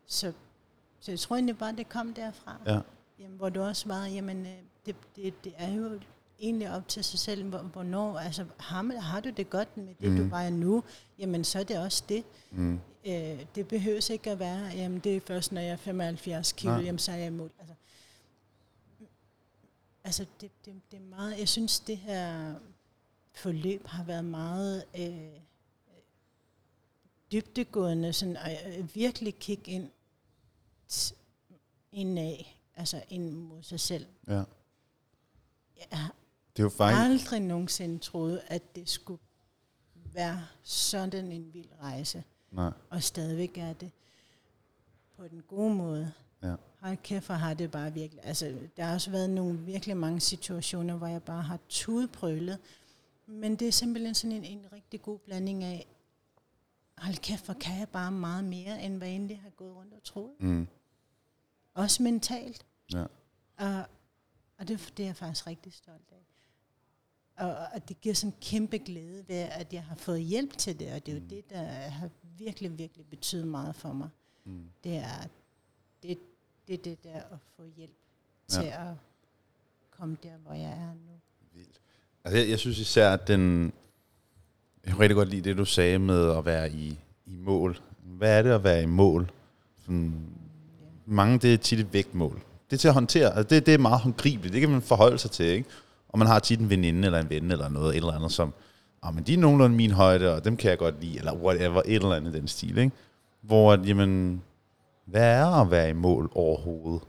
[0.06, 0.34] så,
[1.00, 2.58] så jeg tror egentlig bare, det kom derfra.
[2.66, 2.80] Ja.
[3.20, 4.52] Jamen, hvor du også svarede, jamen, øh,
[4.86, 6.00] det, det, det er jo
[6.40, 10.12] egentlig op til sig selv, hvor- hvornår, altså, har, har du det godt med det,
[10.12, 10.18] mm.
[10.18, 10.84] du vejer nu,
[11.20, 12.24] jamen, så er det også det.
[12.52, 12.80] Mm.
[13.06, 16.72] Øh, det behøves ikke at være, jamen, det er først, når jeg er 75 kilo,
[16.72, 16.82] Nej.
[16.84, 17.52] jamen, så er jeg i mål.
[17.60, 17.74] Altså,
[20.04, 22.56] altså det, det, det er meget, jeg synes, det her
[23.34, 25.40] forløb har været meget øh,
[27.32, 29.90] dybdegående, sådan, og øh, virkelig kigge ind
[31.92, 32.38] indad,
[32.76, 34.06] altså ind mod sig selv.
[34.28, 34.44] ja.
[35.92, 36.08] Jeg
[36.58, 37.02] Det er jo faktisk...
[37.02, 39.22] aldrig nogensinde troet, at det skulle
[40.14, 42.72] være sådan en vild rejse, Nej.
[42.90, 43.92] og stadigvæk er det
[45.18, 46.14] på den gode måde.
[46.44, 46.56] Ja.
[46.80, 48.26] Hold kæft, hvor har det bare virkelig...
[48.26, 52.60] Altså, der har også været nogle virkelig mange situationer, hvor jeg bare har tudprølet.
[53.26, 55.88] Men det er simpelthen sådan en, en rigtig god blanding af,
[56.98, 59.94] hold kæft, hvor kan jeg bare meget mere, end hvad jeg egentlig har gået rundt
[59.94, 60.32] og troet.
[60.40, 60.68] Mm.
[61.74, 62.66] Også mentalt.
[62.94, 63.06] Ja.
[63.58, 63.84] Og,
[64.58, 66.29] og det, det er jeg faktisk rigtig stolt af.
[67.40, 70.80] Og, og det giver sådan en kæmpe glæde ved, at jeg har fået hjælp til
[70.80, 71.28] det, og det er jo Mm.
[71.30, 74.10] det, der har virkelig, virkelig betydet meget for mig.
[74.46, 74.64] Mm.
[74.84, 75.28] Det er
[76.04, 76.18] det,
[76.68, 77.96] det, det der at få hjælp
[78.48, 78.90] til Ja.
[78.90, 78.94] at
[79.92, 81.20] komme der, hvor jeg er nu.
[81.54, 81.80] Vildt.
[82.24, 83.74] Altså, jeg, jeg synes især, at den...
[84.86, 87.80] Jeg kan rigtig godt lide det, du sagde med at være i, i mål.
[88.04, 89.32] Hvad er det at være i mål?
[89.82, 90.26] Sådan,
[91.06, 92.42] mange, det er tit et vægtmål.
[92.70, 93.36] Det er til at håndtere.
[93.36, 94.54] Altså, det, det er meget håndgribeligt.
[94.54, 95.70] Det kan man forholde sig til, ikke?
[96.10, 98.54] Og man har tit en veninde eller en ven eller noget, et eller andet, som,
[99.04, 101.82] ah, men de er nogenlunde min højde, og dem kan jeg godt lide, eller whatever,
[101.86, 102.92] et eller andet i den stil, ikke?
[103.42, 104.42] Hvor, at, jamen,
[105.06, 107.02] hvad er at være i mål overhovedet?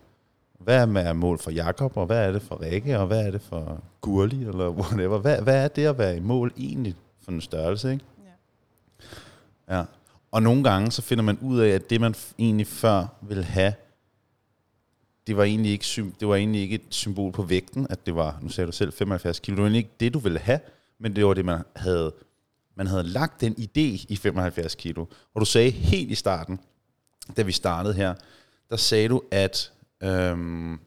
[0.58, 3.42] Hvad er mål for Jakob, og hvad er det for Rikke, og hvad er det
[3.42, 5.18] for Gurli, eller whatever?
[5.18, 8.04] Hvad, hvad er det at være i mål egentlig for en størrelse, ikke?
[9.68, 9.76] Ja.
[9.76, 9.84] Ja.
[10.32, 13.72] Og nogle gange, så finder man ud af, at det, man egentlig før ville have,
[15.26, 18.38] det var egentlig ikke, det var egentlig ikke et symbol på vægten, at det var,
[18.42, 19.54] nu sagde du selv, 75 kilo.
[19.54, 20.60] Det var egentlig ikke det, du ville have,
[20.98, 22.12] men det var det, man havde,
[22.74, 25.06] man havde lagt den idé i 75 kilo.
[25.34, 26.60] Og du sagde helt i starten,
[27.36, 28.14] da vi startede her,
[28.70, 30.80] der sagde du, at, øhm,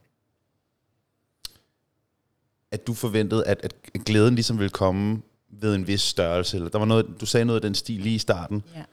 [2.72, 6.58] at du forventede, at, at glæden ligesom ville komme ved en vis størrelse.
[6.58, 8.64] Eller der var noget, du sagde noget af den stil lige i starten.
[8.76, 8.84] Ja.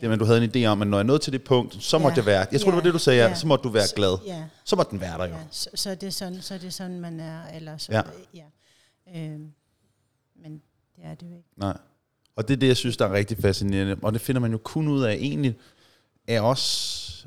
[0.00, 1.98] Det, men du havde en idé om, at når jeg nåede til det punkt, så
[1.98, 2.16] måtte Ja.
[2.20, 2.86] det være, jeg tror, det var Ja.
[2.86, 3.28] det, du sagde, ja.
[3.28, 3.34] Ja.
[3.34, 4.18] så måtte du være glad.
[4.26, 5.34] Ja, Så måtte den være der jo.
[5.34, 7.48] ja så, så, er det sådan, så er det sådan, man er.
[7.48, 8.02] Eller så, Ja.
[8.34, 8.44] ja.
[9.20, 9.52] Øhm,
[10.42, 10.52] men
[10.96, 11.48] det er det jo ikke.
[11.56, 11.76] Nej.
[12.36, 13.96] Og det er det, jeg synes, der er rigtig fascinerende.
[14.02, 15.56] Og det finder man jo kun ud af egentlig,
[16.28, 17.26] er også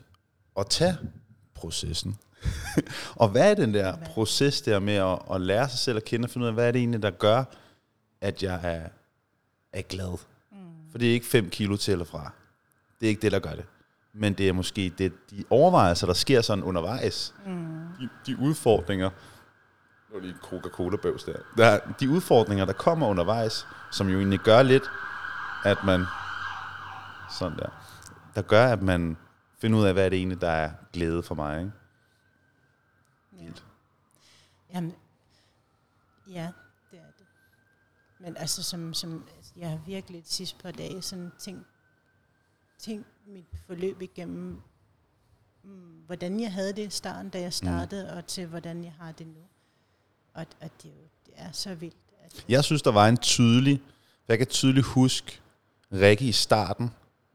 [0.59, 0.97] at tage
[1.53, 2.17] processen.
[3.15, 4.07] og hvad er den der Hvad?
[4.07, 6.67] proces der med at, at lære sig selv at kende og finde ud af, hvad
[6.67, 7.43] er det egentlig, der gør,
[8.21, 8.81] at jeg er,
[9.73, 10.17] er glad?
[10.51, 10.57] Mm.
[10.91, 12.31] For det er ikke 5 kilo til eller fra.
[13.03, 13.65] Det er ikke det, der gør det.
[14.13, 17.35] Men det er måske det, de overvejelser, der sker sådan undervejs.
[17.45, 17.87] Mm.
[17.99, 19.09] De, de udfordringer,
[20.09, 21.37] nu er lige Coca-Cola-bøvs der.
[21.57, 21.65] der.
[21.65, 24.83] er De udfordringer, der kommer undervejs, som jo egentlig gør lidt,
[25.65, 26.05] at man,
[27.39, 27.69] sådan der,
[28.35, 29.17] der gør, at man
[29.57, 31.59] finder ud af, hvad det egentlig, der er glæde for mig.
[31.59, 31.71] Ikke?
[33.39, 33.51] Ja.
[34.73, 34.95] Jamen,
[36.27, 36.51] ja,
[36.91, 37.25] det er det.
[38.19, 41.67] Men altså, som, som altså, jeg har virkelig de sidste par dage sådan tænkt,
[42.85, 44.61] tænkt mit forløb igennem,
[45.63, 45.69] mm,
[46.05, 48.17] hvordan jeg havde det i starten, da jeg startede, mm.
[48.17, 49.41] og til hvordan jeg har det nu.
[50.33, 51.95] Og, og det, er jo, det er så vildt.
[52.25, 53.81] At, Jeg synes, der var en tydelig,
[54.27, 55.39] jeg kan tydeligt huske
[55.93, 56.91] Rikke i starten,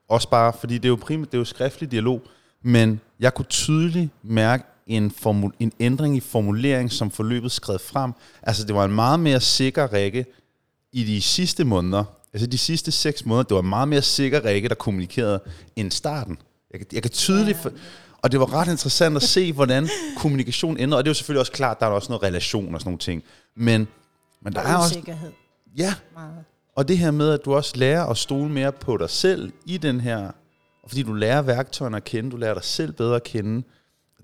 [0.09, 2.23] også bare, fordi det er jo primært, det er jo skriftlig dialog,
[2.63, 8.13] men jeg kunne tydeligt mærke en, formul, en ændring i formulering, som forløbet skred frem.
[8.43, 10.27] Altså, det var en meget mere sikker Rikke
[10.93, 14.69] i de sidste måneder, altså de sidste seks måneder, det var meget mere sikker Rikke,
[14.69, 15.41] der kommunikerede
[15.77, 16.39] end starten.
[16.73, 17.59] Jeg, kan- jeg kan tydeligt...
[17.59, 17.71] For,
[18.23, 21.41] og det var ret interessant at se, hvordan kommunikation ændrede, og det er jo selvfølgelig
[21.41, 23.23] også klart, der er også noget relation og sådan nogle ting.
[23.57, 23.89] Men,
[24.43, 24.95] men der og er også...
[24.95, 25.33] usikkerhed
[25.77, 26.45] Ja, meget.
[26.77, 29.77] og det her med, at du også lærer at stole mere på dig selv i
[29.77, 30.31] den her,
[30.89, 33.63] fordi du lærer værktøjerne at kende, du lærer dig selv bedre at kende.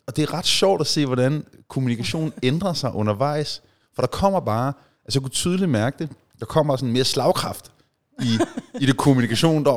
[0.07, 3.63] Og det er ret sjovt at se, hvordan kommunikation ændrer sig undervejs.
[3.95, 4.73] For der kommer bare,
[5.05, 6.09] altså jeg kunne tydeligt mærke det,
[6.41, 7.73] der kommer sådan mere slagkraft
[8.23, 8.39] i,
[8.81, 9.65] i det kommunikation.
[9.65, 9.71] Der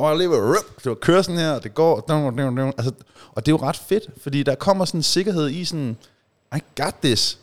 [0.78, 2.00] det var kører sådan her, og det går,
[2.76, 2.92] altså,
[3.32, 5.96] og det er jo ret fedt, fordi der kommer sådan en sikkerhed i sådan,
[6.56, 7.38] I got this.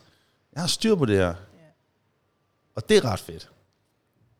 [0.53, 1.25] Jeg har styr på det her.
[1.27, 1.33] Ja,
[2.75, 3.49] Og det er ret fedt.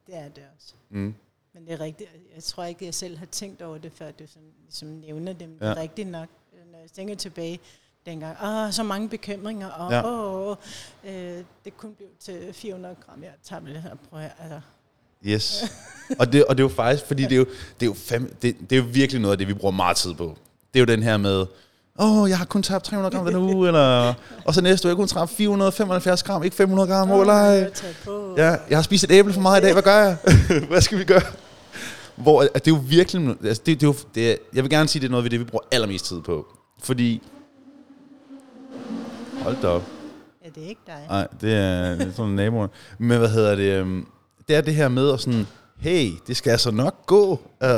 [0.08, 0.74] det er det også.
[0.90, 1.16] Mm.
[1.54, 2.10] Men det er rigtigt.
[2.36, 5.58] Jeg tror ikke, jeg selv har tænkt over det, før du sådan, ligesom nævner dem.
[5.62, 5.74] Ja.
[5.74, 6.28] Rigtigt nok.
[6.72, 7.60] Når jeg tænker tilbage
[8.06, 9.98] dengang, åh, så mange bekymringer, og Ja.
[9.98, 10.04] ja.
[10.08, 10.56] åh,
[11.04, 13.24] øh, det kunne blive til 400 gram.
[13.24, 14.62] Jeg tager det her, prøv at, altså,
[15.26, 15.64] Yes.
[16.20, 17.46] og, det, og det er jo faktisk, fordi det er jo,
[17.80, 19.98] det er jo, fem, det, det er jo virkelig noget af det, vi bruger meget
[19.98, 20.38] tid på.
[20.74, 21.46] Det er jo den her med,
[22.00, 24.14] åh, oh, jeg har kun tabt 300 gram den uge, eller,
[24.46, 28.34] og så næste uge, jeg kun tabt 475 gram, ikke 500 gram, taget på.
[28.38, 30.18] Ja, jeg har spist et æble for meget i dag, hvad gør jeg?
[30.70, 31.22] hvad skal vi gøre?
[32.16, 34.72] Hvor, at det er jo virkelig, altså det, det er jo, det er, jeg vil
[34.72, 36.46] gerne sige, det er noget af det, vi bruger allermest tid på.
[36.84, 37.24] Fordi,
[39.42, 39.84] hold da op.
[40.46, 41.06] Ja, det er ikke dig.
[41.10, 42.70] Nej, det er, det er sådan naboerne.
[42.98, 43.64] Men hvad hedder det?
[43.64, 44.06] øhm,
[44.48, 47.32] det er det her med at sådan, hey, det skal altså nok gå.
[47.64, 47.70] Uh,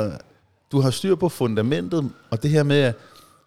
[0.72, 2.94] du har styr på fundamentet, og det her med, at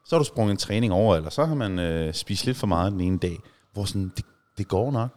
[0.05, 2.67] så har du sprunget en træning over, eller så har man øh, spist lidt for
[2.67, 3.39] meget den ene dag,
[3.73, 4.25] hvor sådan, det,
[4.57, 5.09] det går nok.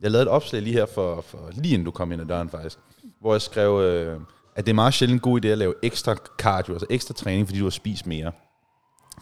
[0.00, 2.48] Jeg lavede et opslag lige her, for, for lige inden du kom ind ad døren
[2.48, 2.78] faktisk,
[3.20, 4.20] hvor jeg skrev, øh,
[4.56, 7.46] at det er meget sjældent en god idé at lave ekstra cardio, altså ekstra træning,
[7.46, 8.32] fordi du har spist mere.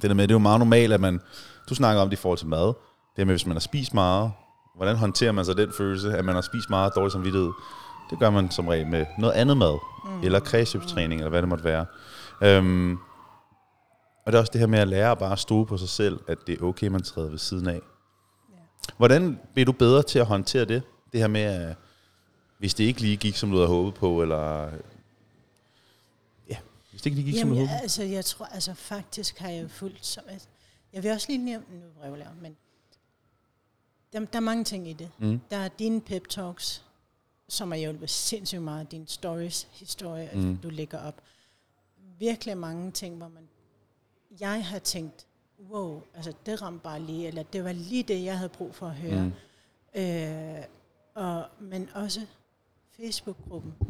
[0.02, 1.20] Det der med, det er jo meget normalt, at man,
[1.68, 2.74] du snakker om det i forhold til mad, det
[3.16, 4.32] her med, hvis man har spist meget,
[4.76, 7.50] hvordan håndterer man så den følelse, at man har spist meget dårligt samvittighed?
[8.10, 10.22] Det gør man som regel med noget andet mad, mm.
[10.22, 11.86] eller kredsløbstræning, eller hvad det måtte være.
[12.42, 12.98] Øhm,
[14.24, 16.20] og det er også det her med at lære at bare stole på sig selv,
[16.28, 17.80] at det er okay, man træder ved siden af.
[18.52, 18.56] Ja.
[18.96, 20.82] Hvordan bliver du bedre til at håndtere det?
[21.12, 21.76] Det her med, at
[22.58, 24.70] hvis det ikke lige gik, som du havde håbet på, eller...
[26.48, 26.56] Ja,
[26.90, 29.38] hvis det ikke lige gik, som du Jamen, havde håbet altså, jeg tror, altså faktisk
[29.38, 30.48] har jeg fuldt som, altså,
[30.92, 32.56] jeg vil også lige nævne, nu vrøvler jeg, men
[34.12, 35.10] der, der er mange ting i det.
[35.18, 35.40] Mm.
[35.50, 36.84] Der er dine pep talks,
[37.50, 40.56] som har hjulpet sindssygt meget, din stories, historie, mm.
[40.56, 41.20] Du lægger op.
[42.18, 43.48] Virkelig mange ting, hvor man,
[44.40, 45.26] jeg har tænkt,
[45.70, 48.86] wow, altså det ramte bare lige, eller det var lige det, jeg havde brug for
[48.86, 49.24] at høre.
[49.24, 49.32] Mm.
[50.00, 50.64] Øh,
[51.14, 52.20] og, men også
[52.96, 53.74] Facebook-gruppen.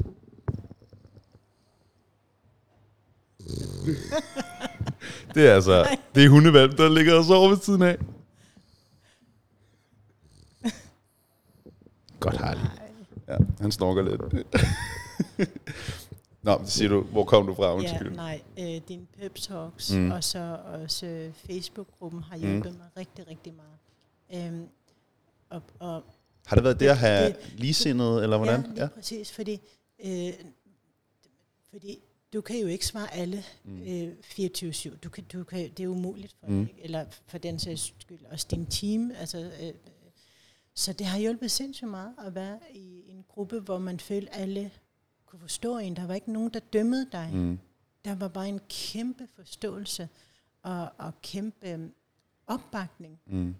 [5.35, 7.99] Det er altså, det er hundevalp, der ligger og sover ved siden af.
[12.21, 12.80] Godt Harley.
[13.31, 14.21] Ja, han snorker lidt.
[16.43, 17.01] Nå, det siger du.
[17.03, 17.75] Hvor kom du fra?
[17.75, 18.09] Undskyld.
[18.09, 20.11] Ja, nej, øh, din Pep Talks mm.
[20.11, 22.79] og så også øh, Facebook-gruppen har hjulpet mm.
[22.79, 24.47] mig rigtig, rigtig meget.
[24.47, 24.69] Øhm,
[25.51, 26.03] og, og
[26.47, 28.61] har det været det, det at have det, eller hvordan?
[28.61, 28.89] Ja, lige ja.
[28.89, 29.61] præcis, fordi,
[30.05, 30.33] øh,
[31.71, 31.99] fordi
[32.33, 33.83] du kan jo ikke svare alle mm.
[33.83, 34.97] øh, 24-7.
[35.05, 36.67] Du kan, du kan, det er umuligt for mm.
[36.67, 39.13] dig, eller for den sags skyld også din team.
[39.21, 39.73] Altså, øh,
[40.81, 44.71] så det har hjulpet sindssygt meget at være i en gruppe, hvor man følte, alle
[45.27, 45.97] kunne forstå en.
[45.97, 47.31] Der var ikke nogen, der dømmede dig.
[47.33, 47.59] Mm.
[48.05, 50.09] Der var bare en kæmpe forståelse
[50.63, 51.95] og, og kæmpe øhm,
[52.47, 53.21] opbakning.
[53.27, 53.55] Mm.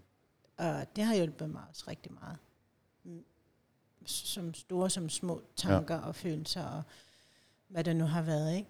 [0.57, 2.37] Og det har hjulpet mig også rigtig meget.
[3.05, 3.25] Mm.
[4.05, 6.01] Som store som små tanker ja.
[6.01, 6.83] og følelser og
[7.69, 8.57] hvad der nu har været.
[8.57, 8.69] Ikke?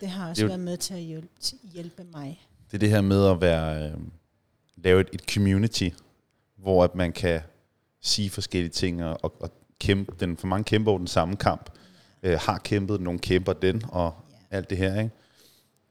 [0.00, 1.28] Det har også det været med til at hjælpe,
[1.62, 2.46] hjælpe mig.
[2.66, 3.98] Det er det her med at være øh,
[4.76, 5.88] lave et, et community,
[6.56, 7.40] hvor at man kan
[8.02, 11.70] sige forskellige ting og, og kæmpe den, for mange kæmper den samme kamp
[12.22, 14.56] øh, har kæmpet, nogle kæmper den, og ja.
[14.56, 15.00] alt det her.
[15.00, 15.14] Ikke?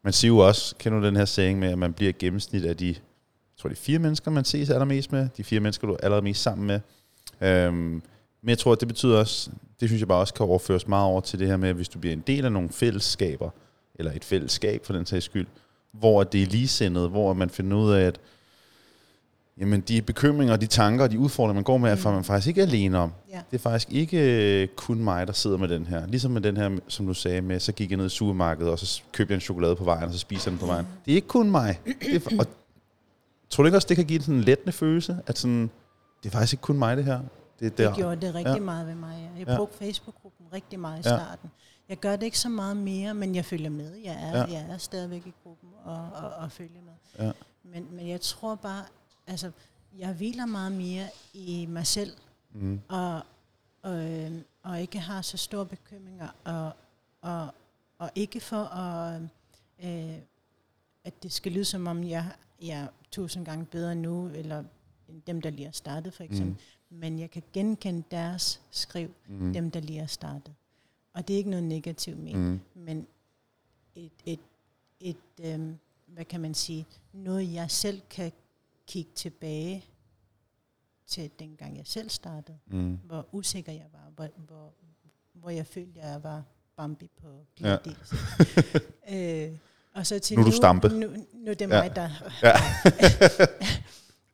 [0.04, 2.78] Man siger jo også, kender du den her saying med, at man bliver gennemsnit af
[2.78, 2.96] de, jeg
[3.58, 6.42] tror det er fire mennesker, man ses allermest med, de fire mennesker, du er allermest
[6.42, 6.80] sammen med.
[7.42, 8.02] Øhm,
[8.42, 11.06] men jeg tror, at det betyder også, det synes jeg bare også kan overføres meget
[11.06, 13.50] over til det her med, at hvis du bliver en del af nogle fællesskaber,
[13.96, 15.48] eller et fællesskab for den sags skyld,
[15.92, 18.20] hvor det er ligesindet, hvor man finder ud af, at
[19.60, 22.06] Jamen, de bekymringer, de tanker og de udfordringer, man går med, mm.
[22.06, 23.14] er man faktisk ikke alene om.
[23.30, 23.42] Ja.
[23.52, 24.18] Det er faktisk ikke
[24.64, 26.08] øh, kun mig, der sidder med den her.
[26.08, 28.80] Ligesom med den her, som du sagde med, så gik jeg ned i supermarkedet, og
[28.80, 30.88] så købte jeg en chokolade på vejen, og så spiser den på vejen.
[31.06, 31.80] Det er ikke kun mig.
[31.86, 32.46] Det er, og
[33.50, 35.70] tror du ikke også, det kan give sådan en lettende følelse, at sådan,
[36.24, 37.20] det er faktisk ikke kun mig, det her?
[37.60, 38.60] Det, det, det gjorde det rigtig ja.
[38.60, 39.30] meget ved mig.
[39.38, 39.86] Jeg brugte ja.
[39.86, 41.50] Facebook-gruppen rigtig meget i starten.
[41.54, 41.90] Ja.
[41.90, 43.92] Jeg gør det ikke så meget mere, men jeg følger med.
[44.06, 44.46] Jeg er, ja.
[44.52, 47.26] jeg er stadigvæk i gruppen og, og, og følger med.
[47.26, 47.32] Ja.
[47.64, 48.84] Men, men jeg tror bare,
[49.28, 49.52] altså,
[49.98, 52.14] jeg hviler meget mere i mig selv,
[52.54, 52.82] mm.
[52.88, 53.22] og,
[53.82, 54.32] og, øh,
[54.64, 56.72] og ikke har så store bekymringer, og,
[57.22, 57.48] og,
[57.98, 59.22] og ikke for at,
[59.84, 60.18] øh,
[61.04, 64.64] at det skal lyde som om, jeg, jeg er tusind gange bedre nu, eller
[65.10, 66.64] end dem, der lige har startet, for eksempel.
[66.90, 66.98] Mm.
[66.98, 69.54] Men jeg kan genkende deres skriv, mm.
[69.54, 70.54] dem, der lige har startet.
[71.14, 72.60] Og det er ikke noget negativt med, mm.
[72.74, 73.08] men
[73.96, 74.40] et, et,
[75.00, 75.74] et øh,
[76.06, 78.32] hvad kan man sige, noget jeg selv kan
[78.88, 79.86] kigge tilbage
[81.08, 83.00] til dengang jeg selv startede, mm.
[83.04, 84.74] hvor usikker jeg var, hvor, hvor,
[85.34, 86.44] hvor jeg følte, jeg var
[86.78, 87.46] Bambi på.
[87.62, 87.78] Ja.
[89.50, 89.58] øh,
[89.94, 90.90] og så til nu, nu, du stampe.
[90.90, 91.68] Nu, nu er det ja.
[91.68, 92.10] mig, der...
[92.44, 92.54] Ja.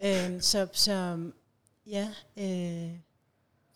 [0.36, 1.20] øh, så, så
[1.86, 2.92] ja, øh,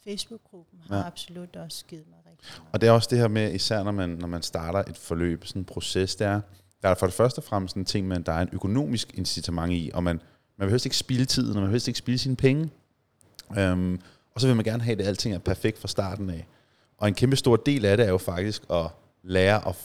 [0.03, 1.07] Facebook-gruppen har ja.
[1.07, 2.69] absolut også givet mig rigtig meget.
[2.73, 5.45] Og det er også det her med, især når man, når man starter et forløb,
[5.45, 6.41] sådan en proces, der er,
[6.81, 9.13] der er for det første og fremmest en ting med, at der er en økonomisk
[9.13, 10.21] incitament i, og man,
[10.57, 12.69] man vil helst ikke spille tiden, og man vil helst ikke spille sine penge.
[13.57, 14.01] Øhm,
[14.35, 16.47] og så vil man gerne have, at alting er perfekt fra starten af.
[16.97, 18.85] Og en kæmpe stor del af det er jo faktisk at
[19.23, 19.75] lære at,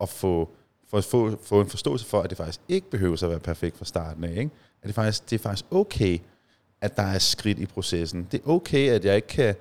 [0.00, 0.50] at få,
[0.90, 3.78] for at få, få en forståelse for, at det faktisk ikke behøver at være perfekt
[3.78, 4.30] fra starten af.
[4.30, 4.50] Ikke?
[4.82, 6.18] At det, faktisk, det er faktisk okay,
[6.80, 8.28] at der er skridt i processen.
[8.32, 9.54] Det er okay, at jeg ikke kan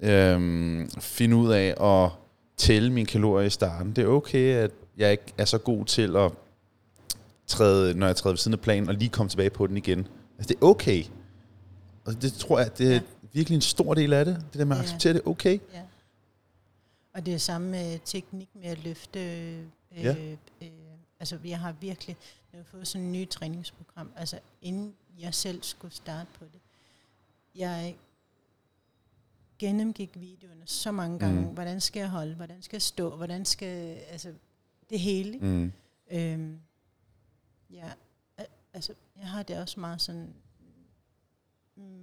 [0.00, 2.10] øhm, finde ud af at
[2.56, 3.92] tælle mine kalorier i starten.
[3.92, 6.32] Det er okay, at jeg ikke er så god til at
[7.46, 9.98] træde, når jeg træder ved siden af planen, og lige komme tilbage på den igen.
[10.38, 11.04] Altså, det er okay.
[12.04, 13.00] Og det tror jeg, det er ja.
[13.32, 14.44] virkelig en stor del af det.
[14.52, 14.84] Det der med at ja.
[14.84, 15.58] acceptere det okay.
[15.72, 15.82] Ja.
[17.14, 19.20] Og det er samme med teknik med at løfte.
[19.20, 19.64] Øh,
[19.96, 20.14] ja.
[20.62, 20.68] øh,
[21.20, 22.16] altså, jeg har virkelig
[22.52, 24.12] jeg har fået sådan et nyt træningsprogram.
[24.16, 26.60] Altså, inden jeg selv skulle starte på det.
[27.54, 27.96] Jeg
[29.58, 31.40] gennemgik videoerne så mange gange.
[31.40, 31.46] Mm.
[31.46, 32.34] Hvordan skal jeg holde?
[32.34, 33.16] Hvordan skal jeg stå?
[33.16, 33.96] Hvordan skal...
[34.10, 34.32] Altså,
[34.90, 35.38] det hele.
[35.38, 35.72] Mm.
[36.10, 36.58] Øhm,
[37.72, 37.92] Ja,
[38.72, 40.34] altså jeg har det også meget sådan,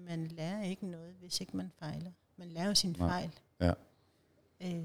[0.07, 2.11] man lærer ikke noget, hvis ikke man fejler.
[2.37, 3.09] Man lærer sin Nej.
[3.09, 3.31] fejl.
[3.59, 3.73] Ja.
[4.61, 4.83] Øh,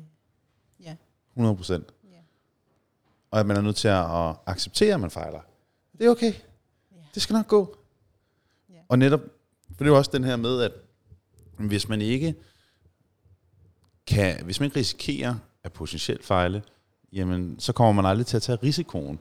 [0.81, 0.97] ja.
[1.33, 1.95] 100 procent.
[2.05, 2.21] Ja.
[3.31, 5.41] Og at man er nødt til at acceptere, at man fejler.
[5.99, 6.33] Det er okay.
[6.93, 7.05] Ja.
[7.15, 7.77] Det skal nok gå.
[8.71, 8.81] Ja.
[8.89, 9.21] Og netop,
[9.67, 10.73] for det er jo også den her med, at
[11.59, 12.35] hvis man ikke
[14.07, 16.63] kan, hvis man ikke risikerer at potentielt fejle,
[17.13, 19.21] jamen så kommer man aldrig til at tage risikoen.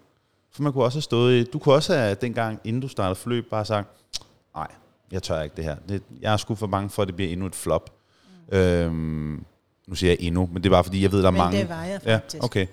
[0.53, 3.15] For man kunne også have stået i, du kunne også have dengang, inden du startede
[3.15, 3.89] forløb, bare sagt,
[4.55, 4.67] nej,
[5.11, 5.75] jeg tør ikke det her.
[5.89, 7.89] Det, jeg er sgu for bange for, at det bliver endnu et flop.
[8.51, 8.57] Mm.
[8.57, 9.45] Øhm,
[9.87, 11.59] nu siger jeg endnu, men det er bare fordi, jeg ved, der er men mange...
[11.59, 12.41] det var jeg faktisk.
[12.41, 12.67] Ja, okay.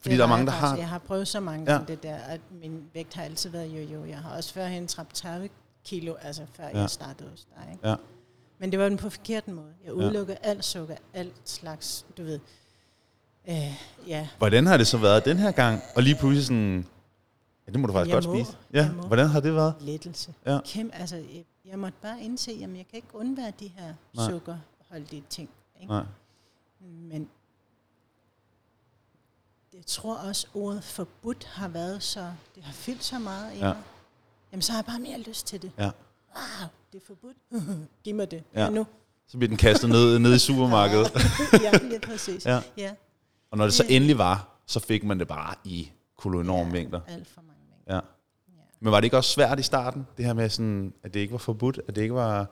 [0.00, 0.76] Fordi det der er mange, der har...
[0.76, 1.78] Jeg har prøvet så mange ja.
[1.88, 4.04] det der, at min vægt har altid været jo jo.
[4.04, 5.48] Jeg har også førhen trappet 30
[5.84, 6.80] kilo, altså før ja.
[6.80, 7.72] jeg startede hos dig.
[7.72, 7.88] Ikke?
[7.88, 7.94] Ja.
[8.58, 9.72] Men det var den på forkert måde.
[9.84, 10.50] Jeg udelukkede ja.
[10.50, 12.40] alt sukker, alt slags, du ved.
[13.48, 13.54] Øh,
[14.06, 14.28] ja.
[14.38, 15.82] Hvordan har det så været den her gang?
[15.96, 16.86] Og lige pludselig sådan,
[17.68, 18.56] Ja, det må du faktisk jeg godt må, spise.
[18.72, 19.74] Ja, hvordan har det været?
[19.80, 20.34] Lettelse.
[20.46, 20.58] Ja.
[20.64, 24.30] Kæmpe, altså, jeg, jeg måtte bare indse, at jeg kan ikke undvære de her Nej.
[24.30, 25.50] sukkerholdige ting.
[25.80, 25.92] Ikke?
[25.92, 26.04] Nej.
[26.80, 27.28] Men
[29.74, 33.64] jeg tror også, ordet forbudt har været så, det har fyldt så meget i Ja.
[33.66, 33.82] mig.
[34.52, 35.72] Jamen, så har jeg bare mere lyst til det.
[35.78, 35.84] Ja.
[35.84, 37.36] Wow, det er forbudt.
[38.04, 38.42] Giv mig det.
[38.54, 38.64] Ja.
[38.64, 38.70] Ja.
[38.70, 38.86] nu.
[39.26, 41.10] Så bliver den kastet ned, ned i supermarkedet.
[41.64, 42.46] ja, lige præcis.
[42.46, 42.60] Ja.
[42.76, 42.94] ja.
[43.50, 47.00] Og når det så endelig var, så fik man det bare i kolonorme ja, mængder.
[47.08, 47.57] Alt for mængder.
[47.88, 48.00] Ja.
[48.80, 51.32] Men var det ikke også svært i starten, det her med, sådan, at det ikke
[51.32, 52.46] var forbudt, at det ikke var...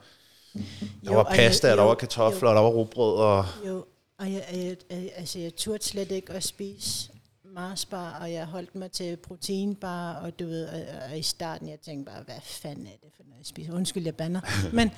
[0.54, 0.60] Der
[1.06, 3.44] Jo, var jeg- pasta, og der jo, var kartofler, og der var rugbrød, og...
[3.66, 3.84] Jo,
[4.18, 7.10] og jeg, jeg, jeg, altså, jeg turde slet ikke at spise
[7.44, 10.80] Marsbar, og jeg holdt mig til proteinbar, og du ved, og,
[11.10, 13.72] og i starten, jeg tænkte bare, hvad fanden er det for noget, jeg spiser?
[13.74, 14.40] Undskyld, jeg banner.
[14.76, 14.90] Men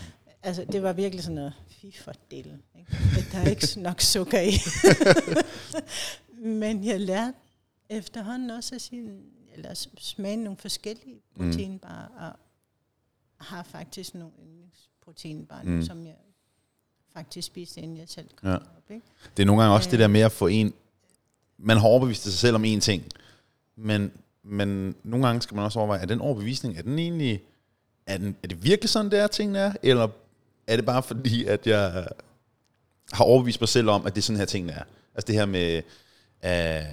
[0.43, 2.63] altså, det var virkelig sådan noget, fy for delen.
[2.79, 2.97] Ikke?
[3.33, 4.53] Der er ikke nok sukker i.
[6.61, 7.37] Men jeg lærte
[7.89, 9.03] efterhånden også at sige,
[9.59, 11.51] eller smage nogle forskellige Mm.
[11.51, 12.33] proteinbarer, og
[13.47, 15.71] har faktisk nogle yndlingsproteinbarer, Mm.
[15.71, 15.83] mm.
[15.83, 16.15] som jeg
[17.13, 18.55] faktisk spiste, inden jeg selv kom ja.
[18.57, 18.91] op.
[18.91, 19.07] Ikke?
[19.37, 19.91] Det er nogle gange også Øh.
[19.91, 20.75] det der med at få en...
[21.59, 23.05] Man har overbevist sig selv om én ting,
[23.77, 27.43] men, men nogle gange skal man også overveje, er den overbevisning, er den egentlig...
[28.07, 29.73] Er, den, er det virkelig sådan, det er, tingene er?
[29.83, 30.09] Eller
[30.67, 32.09] er det bare fordi, at jeg
[33.13, 34.83] har overbevist mig selv om, at det er sådan her, tingene er?
[35.15, 35.83] Altså det her med...
[36.45, 36.87] Uh,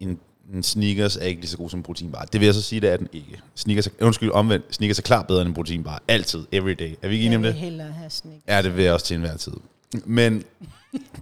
[0.00, 0.20] en,
[0.54, 2.24] en sneakers er ikke lige så god som en proteinbar.
[2.24, 3.40] Det vil jeg så sige, det er den ikke.
[3.54, 4.64] Sneakers er, undskyld, omvendt.
[4.70, 6.02] Sneakers er klart bedre end en proteinbar.
[6.08, 6.44] Altid.
[6.52, 6.94] Every day.
[7.02, 7.60] Er vi ikke enige om jeg det?
[7.60, 8.40] vil hellere have snik.
[8.48, 9.52] Ja, det vil jeg også til enhver tid.
[10.04, 10.44] Men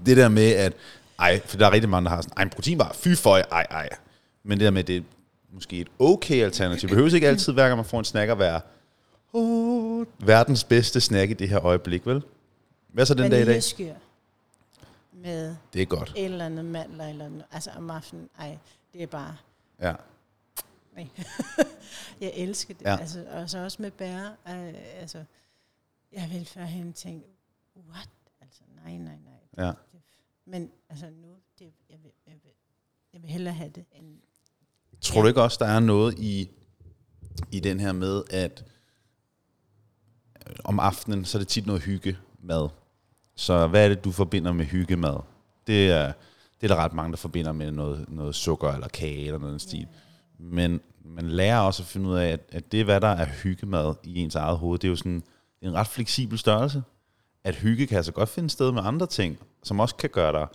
[0.06, 0.72] det der med, at...
[1.18, 3.66] Ej, for der er rigtig mange, der har sådan, ej, en proteinbar, fy for ej,
[3.70, 3.88] ej.
[4.44, 5.00] Men det der med, det er
[5.52, 6.80] måske et okay alternativ.
[6.80, 8.60] Det behøver ikke altid, hver gang man får en snack, at være
[9.32, 12.22] oh, verdens bedste snack i det her øjeblik, vel?
[12.92, 13.62] Hvad så den dag i dag?
[15.22, 16.12] Med Det er godt.
[16.16, 17.44] et eller andet mandler, eller noget.
[17.52, 18.58] altså om aftenen, ej,
[18.96, 19.36] det er bare,
[19.80, 19.94] Ja.
[20.94, 21.08] nej.
[22.20, 22.96] jeg elsker det, Ja.
[22.96, 25.24] altså, og så også med bær, øh, altså,
[26.12, 27.26] jeg vil førhen tænke,
[27.90, 28.08] what?
[28.40, 29.66] Altså, nej, nej, nej.
[29.66, 29.72] Ja.
[30.46, 31.28] Men altså nu,
[31.58, 32.52] det, jeg, vil, jeg, vil,
[33.12, 34.18] jeg vil hellere have det, end
[35.00, 36.50] Tror du ikke også, der er noget i,
[37.52, 38.64] i den her med, at
[40.50, 42.68] øh, om aftenen, så er det tit noget hygge mad.
[43.34, 45.16] Så hvad er det, du forbinder med hyggemad?
[45.66, 46.12] Det er,
[46.60, 49.60] det er der ret mange, der forbinder med noget, noget sukker eller kage eller noget
[49.60, 49.86] stil.
[50.38, 53.94] Men man lærer også at finde ud af, at, at det, hvad der er hyggemad
[54.04, 55.22] i ens eget hoved, det er jo sådan
[55.62, 56.82] en ret fleksibel størrelse.
[57.44, 60.46] At hygge kan altså godt finde sted med andre ting, som også kan gøre dig,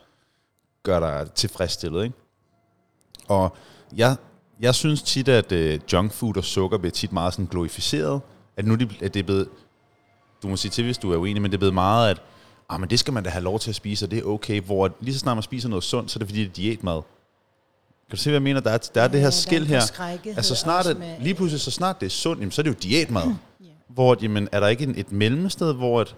[0.83, 2.03] gøre dig tilfredsstillet.
[2.03, 2.15] Ikke?
[3.27, 3.55] Og
[3.95, 4.15] jeg,
[4.59, 8.21] jeg synes tit, at øh, junk food og sukker bliver tit meget sådan glorificeret.
[8.57, 9.49] At nu det, at det er blevet,
[10.43, 12.21] du må sige til, hvis du er uenig, men det er blevet meget, at
[12.73, 14.61] ah, men det skal man da have lov til at spise, og det er okay.
[14.61, 16.93] Hvor lige så snart man spiser noget sundt, så er det fordi, det er diætmad.
[16.93, 18.59] Kan du se, hvad jeg mener?
[18.59, 20.35] Der er, der er det her Ja, der er skill en her.
[20.35, 22.75] Altså snart, at, lige pludselig, så snart det er sundt, jamen, så er det jo
[22.83, 23.23] diætmad.
[23.23, 23.65] Ja.
[23.87, 26.15] Hvor, at, jamen, er der ikke en, et mellemsted, hvor et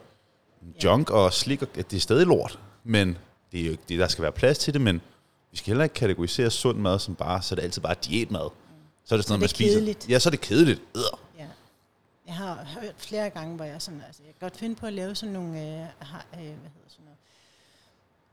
[0.83, 3.17] junk og slik, og, at det er stadig lort, men
[3.51, 5.01] det er jo ikke det, der skal være plads til det, men
[5.51, 8.49] vi skal heller ikke kategorisere sund mad som bare, så er det altid bare diætmad.
[9.05, 9.73] Så er det sådan noget, Så man det spiser.
[9.73, 10.09] kedeligt.
[10.09, 10.81] Ja, så er det kedeligt.
[10.95, 11.01] Øh.
[12.27, 14.93] Jeg har hørt flere gange, hvor jeg sådan, altså jeg kan godt finde på at
[14.93, 17.05] lave sådan nogle, øh, har, øh, hvad hedder sådan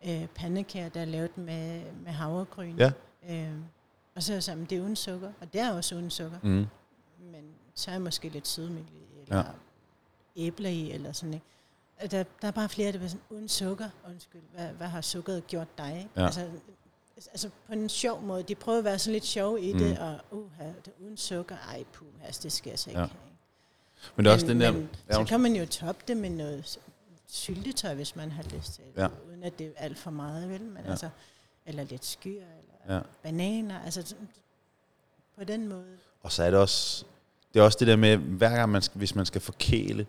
[0.02, 2.76] noget, øh, pandekager, der er lavet med, med havregryn.
[2.78, 2.92] Ja.
[3.30, 3.52] Øh,
[4.14, 6.38] og så er jeg sådan, det er uden sukker, og det er også uden sukker,
[6.42, 6.66] Mm.
[7.18, 9.42] men så er jeg måske lidt sødmælk i, eller Ja.
[10.36, 11.46] æbler i, eller sådan, ikke?
[12.10, 15.46] Der, der er bare flere, der vil sådan, uden sukker, undskyld, hvad, hvad har sukkeret
[15.46, 15.96] gjort dig?
[15.98, 16.10] Ikke?
[16.16, 16.24] Ja.
[16.24, 16.50] Altså,
[17.30, 19.78] altså på en sjov måde, de prøver at være sådan lidt sjove i Mm.
[19.78, 23.00] det, og uh, det er uden sukker, ej puh, altså, det skal jeg så ikke
[23.00, 23.06] Ja.
[23.06, 23.29] have.
[24.16, 24.72] Men det er også den der...
[24.72, 26.78] men, Ja, så kan man jo toppe det med noget
[27.28, 29.06] syltetøj, hvis man har lyst til Ja.
[29.28, 30.60] uden at det er alt for meget, vel?
[30.62, 30.82] Men Ja.
[30.84, 30.90] ja.
[30.90, 31.08] altså,
[31.66, 33.00] eller lidt skyr, eller Ja.
[33.22, 34.14] bananer, altså
[35.38, 35.84] på den måde.
[36.22, 37.04] Og så er det også,
[37.54, 40.06] det er også det der med, hver gang man skal, hvis man skal forkæle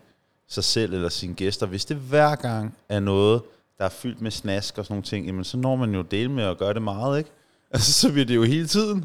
[0.48, 3.42] sig selv eller sine gæster, hvis det hver gang er noget,
[3.78, 6.28] der er fyldt med snask og sådan nogle ting, jamen så når man jo dele
[6.30, 7.30] med at gøre det meget, ikke?
[7.74, 9.04] Altså, så bliver det jo hele tiden.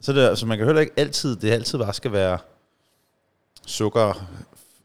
[0.00, 2.38] Så, det, så man kan heller ikke altid, det altid bare skal være
[3.66, 4.26] sukker,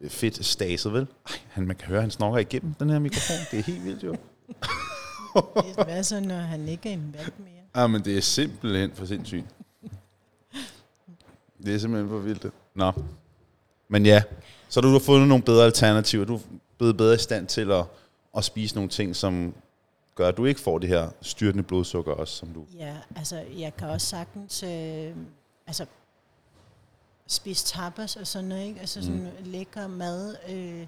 [0.08, 1.08] fedt staset, vel?
[1.28, 3.38] Ej, han, man kan høre, han snokker igennem den her mikrofon.
[3.52, 4.16] Det er helt vildt jo.
[5.84, 7.82] Hvad så, når han ikke er en valg mere?
[7.82, 9.46] Ja, men det er simpelthen for sindssygt.
[11.64, 12.46] Det er simpelthen for vildt.
[12.76, 12.92] Nå.
[13.88, 14.24] Men ja,
[14.70, 16.26] så du har fundet nogle bedre alternativer.
[16.26, 16.40] Du er
[16.78, 17.86] blevet bedre i stand til at,
[18.38, 19.54] at spise nogle ting, som
[20.16, 22.66] gør, at du ikke får det her styrtende blodsukker også, som du...
[22.78, 25.16] Ja, altså, jeg kan også sagtens, øh,
[25.68, 25.86] altså,
[27.30, 28.80] spise tapas og sådan noget, ikke?
[28.80, 29.30] Altså sådan mm.
[29.52, 30.36] lækker mad.
[30.50, 30.88] Øh,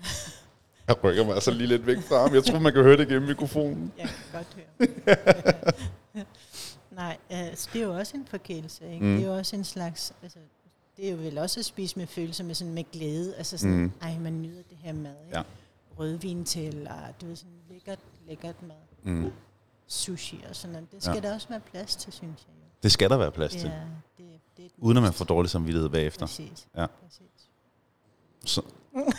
[0.88, 2.34] Jeg rykker mig altså lige lidt væk fra ham.
[2.34, 3.92] Jeg tror, man kan høre det gennem mikrofonen.
[3.98, 6.24] jeg kan godt høre.
[6.90, 9.04] Nej, altså, det er jo også en forkælelse, ikke?
[9.04, 9.16] Mm.
[9.16, 10.38] Det er jo også en slags, altså,
[10.96, 13.34] det er jo vel også at spise med følelser, med, sådan, med glæde.
[13.36, 13.92] Altså sådan, Mm.
[14.02, 15.14] ej, man nyder det her mad.
[15.26, 15.38] Ikke?
[15.38, 15.42] Ja.
[15.98, 17.98] Rødvin til, og du ved, sådan lækkert,
[18.28, 18.76] lækkert mad.
[19.02, 19.32] Mm.
[19.86, 20.92] Sushi og sådan noget.
[20.92, 21.20] Det skal Ja.
[21.22, 21.28] ja.
[21.28, 22.66] der også være plads til, synes jeg jo.
[22.82, 23.72] Det skal der være plads Det til.
[24.66, 26.26] Det, det den Uden at man får dårlig samvittighed bagefter.
[26.26, 26.66] Præcis.
[26.76, 26.86] Ja.
[26.86, 27.20] Præcis.
[28.44, 28.62] Så,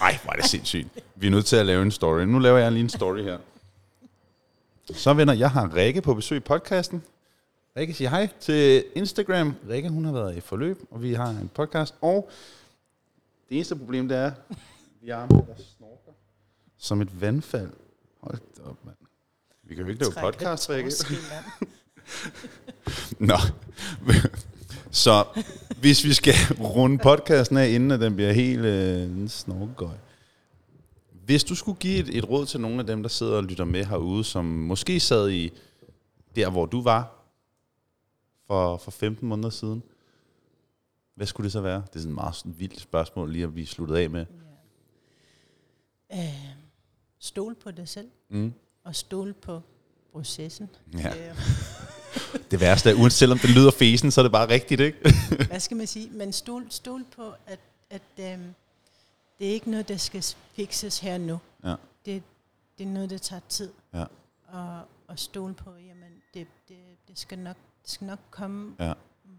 [0.02, 0.88] ej, hvor er det sindssygt.
[1.16, 2.22] Vi er nødt til at lave en story.
[2.22, 3.38] Nu laver jeg lige en story her.
[4.94, 7.04] Så venner, jeg har Rikke på besøg i podcasten.
[7.78, 9.56] Rikke siger hej til Instagram.
[9.70, 11.96] Rikke, hun har været i forløb, og vi har en podcast.
[12.02, 12.30] Og
[13.50, 14.32] det eneste problem, det er,
[15.02, 16.12] vi har med, der snorker
[16.78, 17.70] som et vandfald.
[18.22, 18.96] Hold op, mand.
[19.64, 20.92] Vi kan jo ikke lave podcast, Rikke.
[23.30, 23.38] Nå.
[24.92, 25.26] Så
[25.80, 26.34] hvis vi skal
[26.76, 29.96] runde podcasten af, inden at den bliver helt øh, snorkegøj.
[31.26, 33.66] Hvis du skulle give et, et råd til nogle af dem, der sidder og lytter
[33.66, 35.52] med herude, som måske sad i
[36.36, 37.14] der, hvor du var
[38.48, 39.84] for, for 15 måneder siden,
[41.16, 41.84] hvad skulle det så være?
[41.88, 44.26] Det er sådan et meget sådan vildt spørgsmål lige at blive sluttet af med.
[46.12, 46.24] Ja.
[46.24, 46.34] Øh,
[47.20, 48.54] stol på dig selv, Mm.
[48.84, 49.62] og stol på
[50.12, 50.70] processen.
[50.94, 51.30] Ja.
[51.30, 51.36] Øh,
[52.52, 54.98] Det værste er, uanset selvom det lyder fesen, så er det bare rigtigt, ikke?
[55.50, 56.10] hvad skal man sige?
[56.10, 57.60] Men stol, stol på, at,
[57.90, 58.54] at øhm,
[59.40, 61.40] det er ikke noget, der skal fikses her nu.
[61.64, 61.76] Ja.
[62.06, 62.24] Det,
[62.78, 63.70] det er noget, der tager tid.
[63.94, 64.04] Ja.
[64.48, 68.94] Og, og stole på, jamen, det, det, det, skal nok, det skal nok komme, Ja.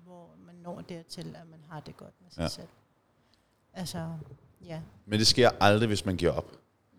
[0.05, 2.49] hvor man når dertil, at man har det godt med sig Ja.
[2.49, 2.67] selv.
[3.75, 4.07] Altså,
[4.67, 6.53] ja, Men det sker aldrig, hvis man giver op.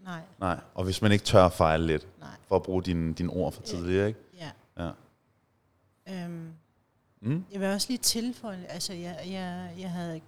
[0.03, 3.13] nej, Nej, og hvis man ikke tør at fejle lidt, nej, for at bruge dine
[3.13, 3.67] din ord for Ja.
[3.67, 4.19] tidligere, ikke?
[4.39, 4.51] ja.
[4.85, 4.91] Ja.
[6.11, 6.53] Øhm,
[7.21, 7.45] Mm?
[7.51, 10.21] Jeg vil også lige tilføje, altså jeg, jeg, jeg havde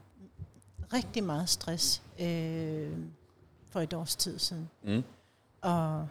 [0.94, 2.98] rigtig meget stress øh,
[3.72, 4.70] for et års tid siden.
[4.84, 5.04] Mm.
[5.62, 6.08] Og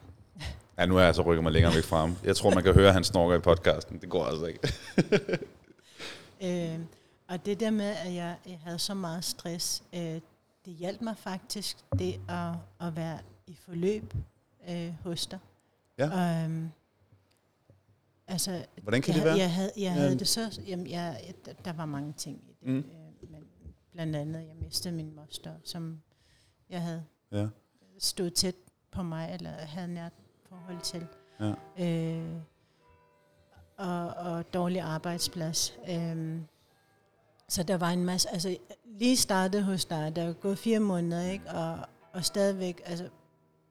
[0.78, 2.16] Ja, nu er jeg altså rykket mig længere væk fra ham.
[2.24, 4.00] Jeg tror, man kan høre, han snorker i podcasten.
[4.00, 4.60] Det går altså ikke.
[6.42, 6.78] Øh,
[7.28, 10.20] og det der med, at jeg, jeg havde så meget stress, øh,
[10.64, 12.54] det hjalp mig faktisk, det at,
[12.86, 14.14] at være i forløb
[14.70, 15.38] øh, hos dig.
[15.98, 16.10] Ja.
[16.10, 16.70] Og, øhm,
[18.30, 19.38] altså, Hvordan kan jeg, det være?
[19.38, 19.90] Jeg havde, jeg Ja.
[19.90, 22.68] havde det så, jamen, jeg, der- var mange ting i det.
[22.68, 22.78] Mm.
[22.78, 23.44] Øh, men
[23.92, 26.00] blandt andet, jeg mistede min moster, som
[26.70, 27.46] jeg havde Ja.
[27.98, 28.54] stod tæt
[28.92, 30.12] på mig, eller havde nært
[30.48, 31.06] forhold til.
[31.40, 31.54] Ja.
[31.86, 32.36] Øh,
[33.78, 35.78] og, og dårlig arbejdsplads.
[35.90, 36.44] Øhm,
[37.48, 41.22] så der var en masse, altså lige startet hos dig, der er gået fire måneder,
[41.30, 41.50] ikke?
[41.50, 41.78] Og,
[42.12, 43.08] og stadigvæk, altså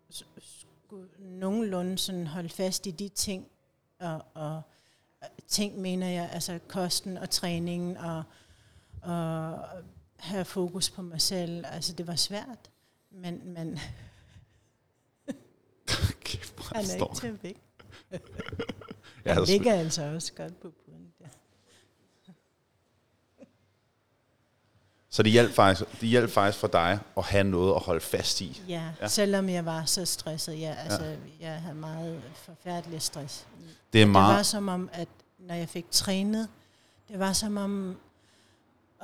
[0.09, 3.47] skulle nogenlunde sådan holde fast i de ting,
[3.99, 4.61] og, og
[5.47, 8.23] ting mener jeg, altså kosten og træningen, og,
[9.01, 9.59] og
[10.19, 12.71] have fokus på mig selv, altså det var svært,
[13.11, 13.79] men, men
[16.21, 17.61] Kæft, han er ikke til væk.
[19.25, 21.27] Jeg Han ligger altså også godt på puden der.
[25.11, 28.41] Så det hjalp, faktisk, det hjalp faktisk for dig at have noget at holde fast
[28.41, 28.61] i.
[28.67, 29.07] Ja, Ja.
[29.07, 30.59] selvom jeg var så stresset.
[30.59, 31.15] Ja, altså, ja.
[31.51, 33.47] jeg havde meget forfærdelig stress.
[33.93, 34.45] Det er Det var meget...
[34.45, 35.07] som om, at
[35.39, 36.47] når jeg fik trænet,
[37.07, 37.97] det var som om,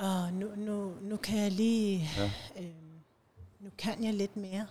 [0.02, 2.30] åh, nu, nu, nu kan jeg lige, ja.
[2.62, 2.70] øh,
[3.60, 4.66] nu kan jeg lidt mere.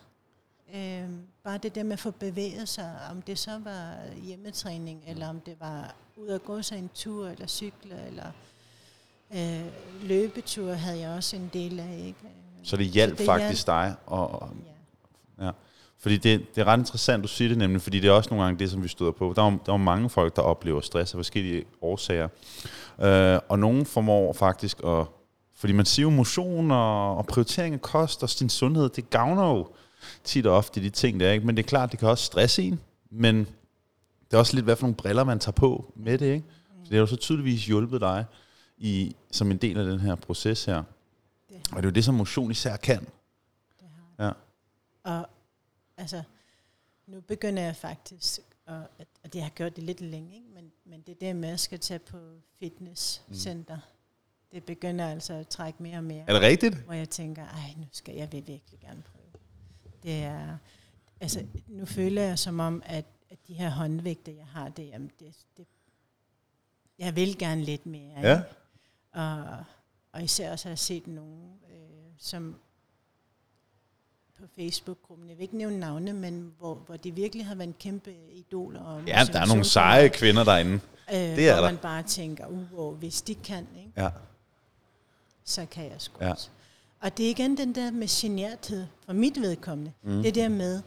[0.75, 1.09] Øh,
[1.43, 5.39] bare det der med at få bevæget sig, om det så var hjemmetræning, eller om
[5.39, 8.25] det var ud at gå sig en tur, eller cykle, eller
[9.33, 9.61] øh,
[10.03, 12.03] løbetur havde jeg også en del af.
[12.05, 12.19] Ikke?
[12.63, 13.95] Så det hjalp Så det faktisk dig.
[14.05, 14.49] Og, og,
[15.41, 15.51] Ja.
[15.99, 18.45] fordi det, det er ret interessant, du siger det nemlig, fordi det er også nogle
[18.45, 19.33] gange det, som vi støder på.
[19.35, 22.27] Der er, der er mange folk, der oplever stress af forskellige årsager.
[23.01, 25.05] Øh, og nogen formår faktisk at...
[25.57, 29.49] Fordi man siger jo motion og, og prioritering af kost og sin sundhed, det gavner
[29.49, 29.67] jo
[30.23, 31.45] tit og ofte de ting der, ikke?
[31.45, 32.79] Men det er klart, det kan også stresse en.
[33.11, 33.39] Men
[34.25, 36.45] det er også lidt, hvad for nogle briller man tager på med det, ikke?
[36.83, 38.25] Så det har jo så tydeligvis hjulpet dig
[38.77, 40.83] i, som en del af den her proces her.
[41.49, 42.99] Det Og det er jo det, som motion især kan.
[43.79, 44.31] Det har Ja.
[45.03, 45.27] Og
[45.97, 46.23] altså,
[47.07, 50.47] nu begynder jeg faktisk, og, at, at jeg har gjort det lidt længe, ikke?
[50.53, 52.17] Men, men det der med, at jeg skal tage på
[52.59, 53.81] fitnesscenter, mm.
[54.51, 56.23] det begynder altså at trække mere og mere.
[56.27, 56.75] Er det rigtigt?
[56.75, 59.25] Hvor jeg tænker, ej, nu skal jeg vil virkelig gerne prøve.
[60.03, 60.57] Det er,
[61.19, 65.11] altså, nu føler jeg som om, at, at de her håndvægte, jeg har, det, jamen,
[65.19, 65.67] det, det,
[66.99, 68.21] jeg vil gerne lidt mere.
[68.21, 68.37] Ja.
[68.37, 68.49] Ikke?
[69.15, 69.43] Og,
[70.13, 71.77] og især også har jeg set nogen, øh,
[72.17, 72.55] som
[74.39, 77.75] på Facebook-gruppen, jeg vil ikke nævne navne, men hvor, hvor de virkelig har været en
[77.79, 78.81] kæmpe idoler.
[78.81, 80.73] Og Ja, der er nogle seje kvinder derinde.
[80.73, 81.71] Øh, det er hvor der.
[81.71, 82.47] man bare tænker,
[82.77, 84.09] uh, hvis de kan, ikke, Ja.
[85.43, 86.31] så kan jeg sgu Ja.
[86.31, 86.49] også.
[86.99, 89.91] Og det er igen den der med generthed, for mit vedkommende.
[90.03, 90.23] Mm.
[90.23, 90.81] Det der med,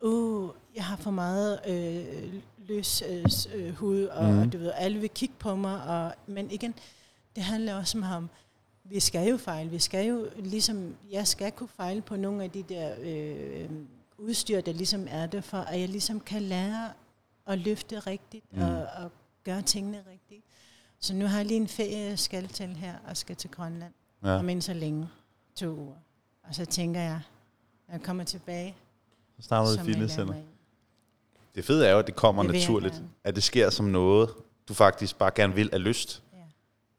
[0.00, 4.50] uh, jeg har for meget øh, løs øh, øh, hud, og mm.
[4.50, 5.82] du ved, alle vil kigge på mig.
[5.84, 6.74] Og, men igen,
[7.36, 8.28] det handler også om,
[8.84, 9.70] vi skal jo fejle.
[9.70, 13.70] Vi skal jo ligesom, jeg skal kunne fejle på nogle af de der øh,
[14.18, 16.92] udstyr, der ligesom er der, for at jeg ligesom kan lære
[17.46, 18.62] at løfte rigtigt Mm.
[18.62, 19.10] og, og
[19.44, 20.44] gøre tingene rigtigt.
[21.00, 23.92] Så nu har jeg lige en ferie, jeg skal til her, og skal til Grønland.
[24.24, 24.38] Ja.
[24.38, 25.08] Om så længe.
[25.56, 25.94] To uger.
[26.48, 27.20] Og så tænker jeg,
[27.88, 28.76] når jeg kommer tilbage,
[29.36, 30.34] Så starter du i fitnesscenter.
[31.54, 33.02] Det fede er jo, at det kommer Det naturligt.
[33.24, 34.30] At det sker som noget,
[34.68, 36.22] du faktisk bare gerne vil af lyst.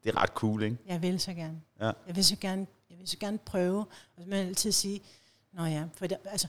[0.06, 0.78] Det er ret cool, ikke?
[0.86, 1.62] Jeg vil så gerne.
[1.80, 1.92] Ja.
[2.08, 3.80] Jeg vil så gerne, jeg vil så gerne prøve.
[4.16, 5.02] Og så må jeg altid sige,
[5.54, 6.48] Nå ja, for det, altså,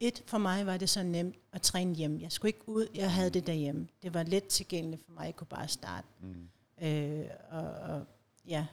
[0.00, 2.20] et, for mig var det så nemt at træne hjem.
[2.20, 3.88] Jeg skulle ikke ud, jeg havde det derhjemme.
[4.02, 6.06] Det var let tilgængeligt for mig, jeg kunne bare starte.
[6.20, 6.48] Mm.
[6.86, 8.04] Øh, og, og
[8.48, 8.66] ja,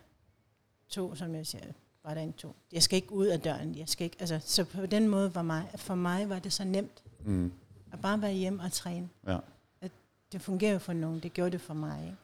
[0.89, 1.63] to, som jeg siger,
[2.03, 2.55] var der en to.
[2.71, 3.75] Jeg skal ikke ud af døren.
[3.77, 6.63] Jeg skal ikke, altså, så på den måde var mig, for mig var det så
[6.63, 7.51] nemt Mm.
[7.91, 9.09] at bare være hjemme og træne.
[9.27, 9.37] Ja.
[9.81, 9.91] At
[10.31, 12.03] det fungerer jo for nogen, det gjorde det for mig.
[12.05, 12.17] Ikke?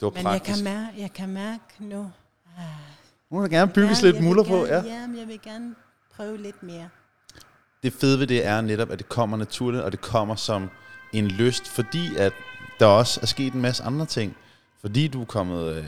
[0.00, 0.54] Det var Men jeg praktisk.
[0.56, 2.10] kan, mærke, jeg kan mærke nu,
[2.58, 2.64] ah,
[3.30, 4.66] Nu der gerne bygges lidt jeg vil muller på.
[4.66, 4.82] Ja.
[4.84, 5.74] Ja, men jeg vil gerne
[6.16, 6.88] prøve lidt mere.
[7.82, 10.70] Det fede ved det er netop, at det kommer naturligt, og det kommer som
[11.12, 12.32] en lyst, fordi at
[12.80, 14.36] der også er sket en masse andre ting.
[14.80, 15.84] Fordi du er kommet, øh,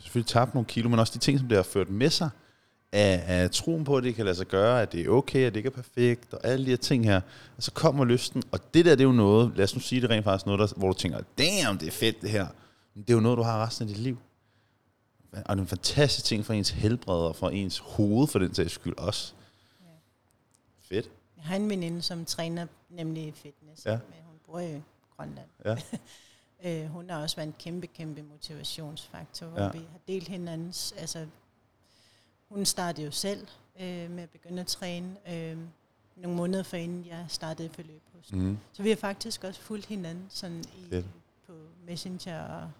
[0.00, 2.30] selvfølgelig tabt nogle kilo, men også de ting, som det har ført med sig,
[2.92, 5.52] af, af troen på, at det kan lade sig gøre, at det er okay, at
[5.54, 7.20] det ikke er perfekt, og alle de her ting her.
[7.56, 10.00] Og så kommer lysten, og det der, det er jo noget, lad os nu sige
[10.00, 12.46] det rent faktisk noget, der, hvor du tænker, damn, det er fedt det her.
[12.98, 14.18] Det er jo noget, du har resten af dit liv.
[15.32, 18.54] Og det er en fantastisk ting for ens helbred, og for ens hoved, for den
[18.54, 19.34] sags skyld også.
[19.80, 19.86] Ja.
[20.82, 21.10] Fedt.
[21.36, 23.90] Jeg har en veninde, som træner nemlig fitness, Ja.
[23.92, 24.82] men hun bor i
[25.16, 25.48] Grønland.
[25.64, 25.76] Ja.
[26.84, 29.70] øh, hun har også været en kæmpe, kæmpe motivationsfaktor, hvor Ja.
[29.70, 31.26] vi har delt hinandens, altså
[32.48, 33.46] hun startede jo selv
[33.80, 35.58] øh, med at begynde at træne øh,
[36.16, 38.32] nogle måneder før inden jeg startede forløb hos.
[38.32, 38.58] Mm.
[38.72, 41.06] Så vi har faktisk også fulgt hinanden sådan i, Fedt.
[41.46, 41.52] på
[41.86, 42.70] Messenger og,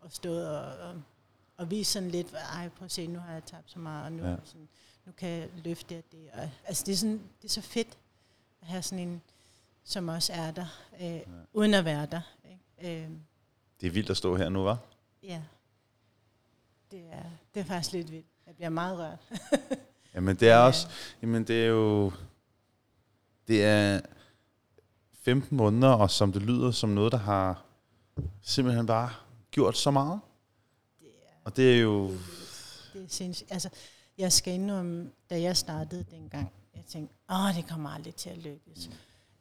[0.00, 1.02] og stået og, og,
[1.56, 4.12] og vist sådan lidt, ej prøv at se, nu har jeg tabt så meget, og
[4.12, 4.36] nu, Ja.
[4.44, 4.68] sådan,
[5.06, 6.12] nu kan jeg løfte det.
[6.12, 6.28] det.
[6.32, 7.98] Og, altså det er, sådan, det er så fedt
[8.62, 9.22] at have sådan en,
[9.84, 10.66] som også er der,
[11.00, 11.20] øh, ja.
[11.52, 12.20] uden at være der.
[12.50, 13.02] Ikke?
[13.04, 13.10] Øh,
[13.80, 14.78] Det er vildt at stå her nu, var?
[15.22, 15.42] ja,
[16.90, 17.22] det er,
[17.54, 18.26] det er faktisk lidt vildt.
[18.46, 19.18] Jeg bliver meget rørt.
[20.14, 20.66] Jamen det er Ja.
[20.66, 20.88] også,
[21.22, 22.12] jamen det er jo,
[23.48, 24.00] det er
[25.12, 27.62] 15 måneder, og som det lyder som noget, der har
[28.42, 29.10] simpelthen bare
[29.50, 30.20] gjort så meget.
[31.00, 32.08] Det er, Og det er jo,
[32.92, 33.52] det er sindssygt.
[33.52, 33.68] Altså,
[34.18, 38.38] jeg skal indrømme, da jeg startede dengang, jeg tænkte, åh, det kommer aldrig til at
[38.38, 38.88] lykkes.
[38.88, 38.94] Mm.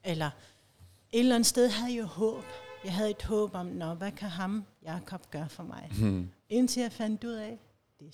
[0.04, 0.26] Eller
[1.12, 2.44] et eller andet sted havde jeg jo håb.
[2.84, 5.90] Jeg havde et håb om, Nå, hvad kan ham, Jakob, gøre for mig?
[6.00, 7.60] hmm, Indtil jeg fandt ud af,
[8.00, 8.12] det er,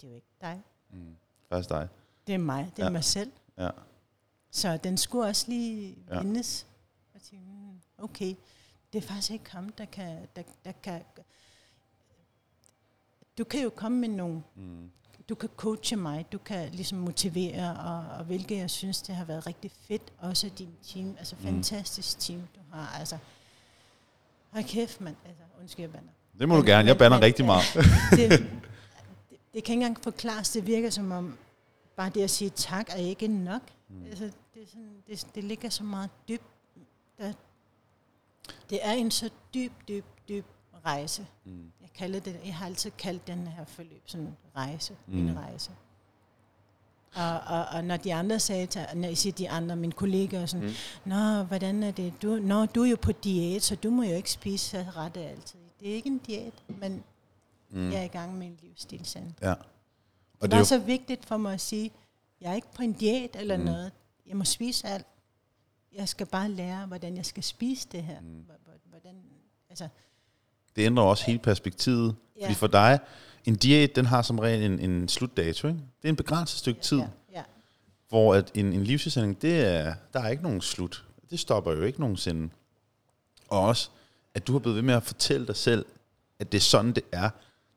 [0.00, 0.62] det er jo ikke dig.
[0.90, 1.16] hmm,
[1.48, 1.88] faktisk dig.
[2.26, 2.72] Det er mig.
[2.76, 2.90] Det er Ja.
[2.90, 3.32] mig selv.
[3.58, 3.70] Ja.
[4.50, 6.14] Så den skulle også lige Ja.
[6.16, 6.22] ja.
[6.22, 6.66] vindes.
[7.14, 8.34] Og tænkte, "Hmm, okay,
[8.92, 11.02] det er faktisk ikke ham, der kan, der, der kan...
[13.38, 14.90] Du kan jo komme med nogle Mm.
[15.28, 19.24] du kan coache mig, du kan ligesom motivere, og, og hvilket jeg synes, det har
[19.24, 21.42] været rigtig fedt, også din team, altså Mm.
[21.42, 23.18] fantastisk team, du har, altså,
[24.50, 26.08] hold kæft, mand, altså, undskyld, jeg bander.
[26.38, 27.64] Det må du Men- gerne, jeg bander men- rigtig meget.
[28.10, 28.50] det, det,
[29.30, 31.38] det kan ikke engang forklares, det virker som om,
[31.96, 33.62] bare det at sige tak er ikke nok.
[33.88, 34.04] Mm.
[34.06, 34.24] Altså,
[34.54, 36.42] det, er sådan, det, det ligger så meget dybt.
[37.18, 37.32] Der,
[38.70, 40.44] det er en så dyb, dyb, dyb
[40.84, 41.26] rejse.
[41.44, 41.72] Mm.
[41.80, 44.96] Jeg, kalder det, jeg har altid kaldt den her forløb sådan en rejse.
[45.06, 45.28] Mm.
[45.28, 45.70] En rejse.
[47.14, 50.46] Og, og, og når de andre sagde til, når jeg siger de andre, mine kollegaer,
[50.46, 50.74] sådan, Mm.
[51.04, 52.22] Nå, hvordan er det?
[52.22, 55.16] Du, nå, du er jo på diæt, så du må jo ikke spise så ret
[55.16, 55.58] altid.
[55.80, 57.04] Det er ikke en diæt, men
[57.70, 57.90] Mm.
[57.92, 59.32] jeg er i gang med en livsstilsand.
[59.42, 59.52] Ja.
[59.52, 61.90] Og det det er var jo, så vigtigt for mig at sige,
[62.40, 63.62] jeg er ikke på en diæt eller mm.
[63.64, 63.92] noget.
[64.26, 65.06] Jeg må spise alt.
[65.96, 68.20] Jeg skal bare lære, hvordan jeg skal spise det her.
[68.20, 68.44] Mm.
[68.90, 69.14] Hvordan,
[69.70, 69.88] altså,
[70.76, 72.16] det ændrer også hele perspektivet.
[72.40, 72.44] ja.
[72.44, 72.98] Fordi for dig,
[73.44, 75.80] en diæt, den har som regel en, en slutdato, ikke?
[76.02, 76.98] Det er en begrænset stykke tid.
[76.98, 77.42] Ja, ja.
[78.08, 81.04] Hvor at en, en livsstilsændring, det er, der er ikke nogen slut.
[81.30, 82.48] Det stopper jo ikke nogensinde.
[83.48, 83.90] Og også,
[84.34, 85.86] at du har blevet ved med at fortælle dig selv,
[86.38, 87.30] at det er sådan, det er.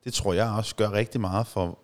[0.03, 1.79] Det tror jeg også gør rigtig meget for,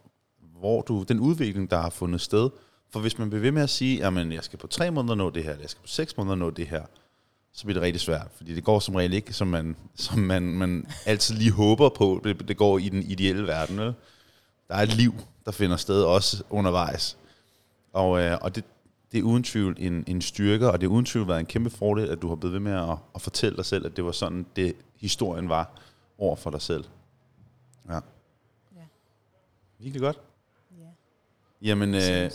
[0.59, 2.49] hvor du, den udvikling, der har fundet sted.
[2.95, 5.29] For hvis man bliver ved med at sige, at jeg skal på tre måneder nå
[5.29, 6.85] det her, eller jeg skal på seks måneder nå det her,
[7.53, 8.27] så bliver det rigtig svært.
[8.35, 12.21] Fordi det går som regel ikke, som man, som man, man altid lige håber på,
[12.23, 13.77] det, det går i den ideelle verden.
[13.77, 13.93] Vel?
[14.67, 15.13] Der er et liv,
[15.45, 17.17] der finder sted også undervejs.
[17.93, 18.63] Og, øh, og det,
[19.11, 21.69] det er uden tvivl en, en styrke, og det er uden tvivl været en kæmpe
[21.69, 24.11] fordel, at du har blevet ved med at, at fortælle dig selv, at det var
[24.11, 25.81] sådan, det historien var
[26.17, 26.83] over for dig selv.
[27.89, 27.93] Ja.
[27.93, 27.99] Ja.
[29.79, 30.19] Virkelig godt.
[30.79, 30.89] ja.
[31.61, 32.31] Jamen, øh.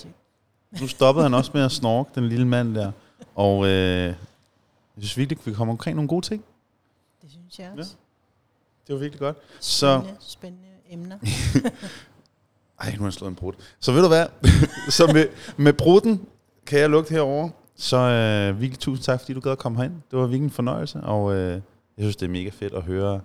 [0.81, 2.93] Nu stoppede han også med at snorke, den lille mand der.
[3.35, 3.71] Og øh,
[4.07, 4.15] jeg
[4.99, 6.45] synes virkelig, vi kommer omkring nogle gode ting.
[7.23, 7.95] Det synes jeg også.
[8.87, 9.37] Det var virkelig godt.
[9.61, 11.19] Så Spændende, spændende emner.
[12.81, 13.53] Ej, nu har jeg slået en brud.
[13.81, 14.27] Så ved du hvad?
[14.99, 16.27] så med, med bruden
[16.67, 17.49] kan jeg lugte herover.
[17.77, 19.95] Så øh, virkelig tusind tak, fordi du gad at komme herind.
[20.11, 21.63] Det var virkelig en fornøjelse, og øh, jeg
[21.99, 23.21] synes, det er mega fedt at høre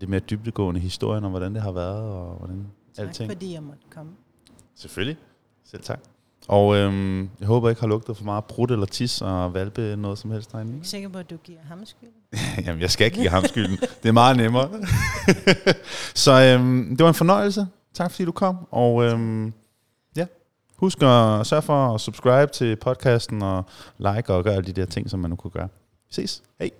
[0.00, 3.30] det mere dybdegående historien om, hvordan det har været, og hvordan Tak alting.
[3.30, 4.12] fordi jeg måtte komme.
[4.74, 5.16] Selvfølgelig.
[5.64, 6.00] Selv tak.
[6.48, 10.18] Og øhm, jeg håber ikke har lugtet for meget brud eller tis og valpe noget
[10.18, 10.70] som helst derinde.
[10.70, 12.08] Jeg er ikke sikker på, at du giver ham skyld.
[12.66, 13.76] Jamen, jeg skal ikke give ham skylden.
[14.02, 14.70] Det er meget nemmere.
[16.24, 17.66] så øhm, det var en fornøjelse.
[17.94, 18.56] Tak fordi du kom.
[18.70, 19.52] Og øhm,
[20.16, 20.26] ja,
[20.76, 23.64] husk at sørge for at subscribe til podcasten og
[23.98, 25.68] like og gøre alle de der ting, som man nu kunne gøre.
[26.08, 26.42] Vi ses.
[26.58, 26.70] Hej.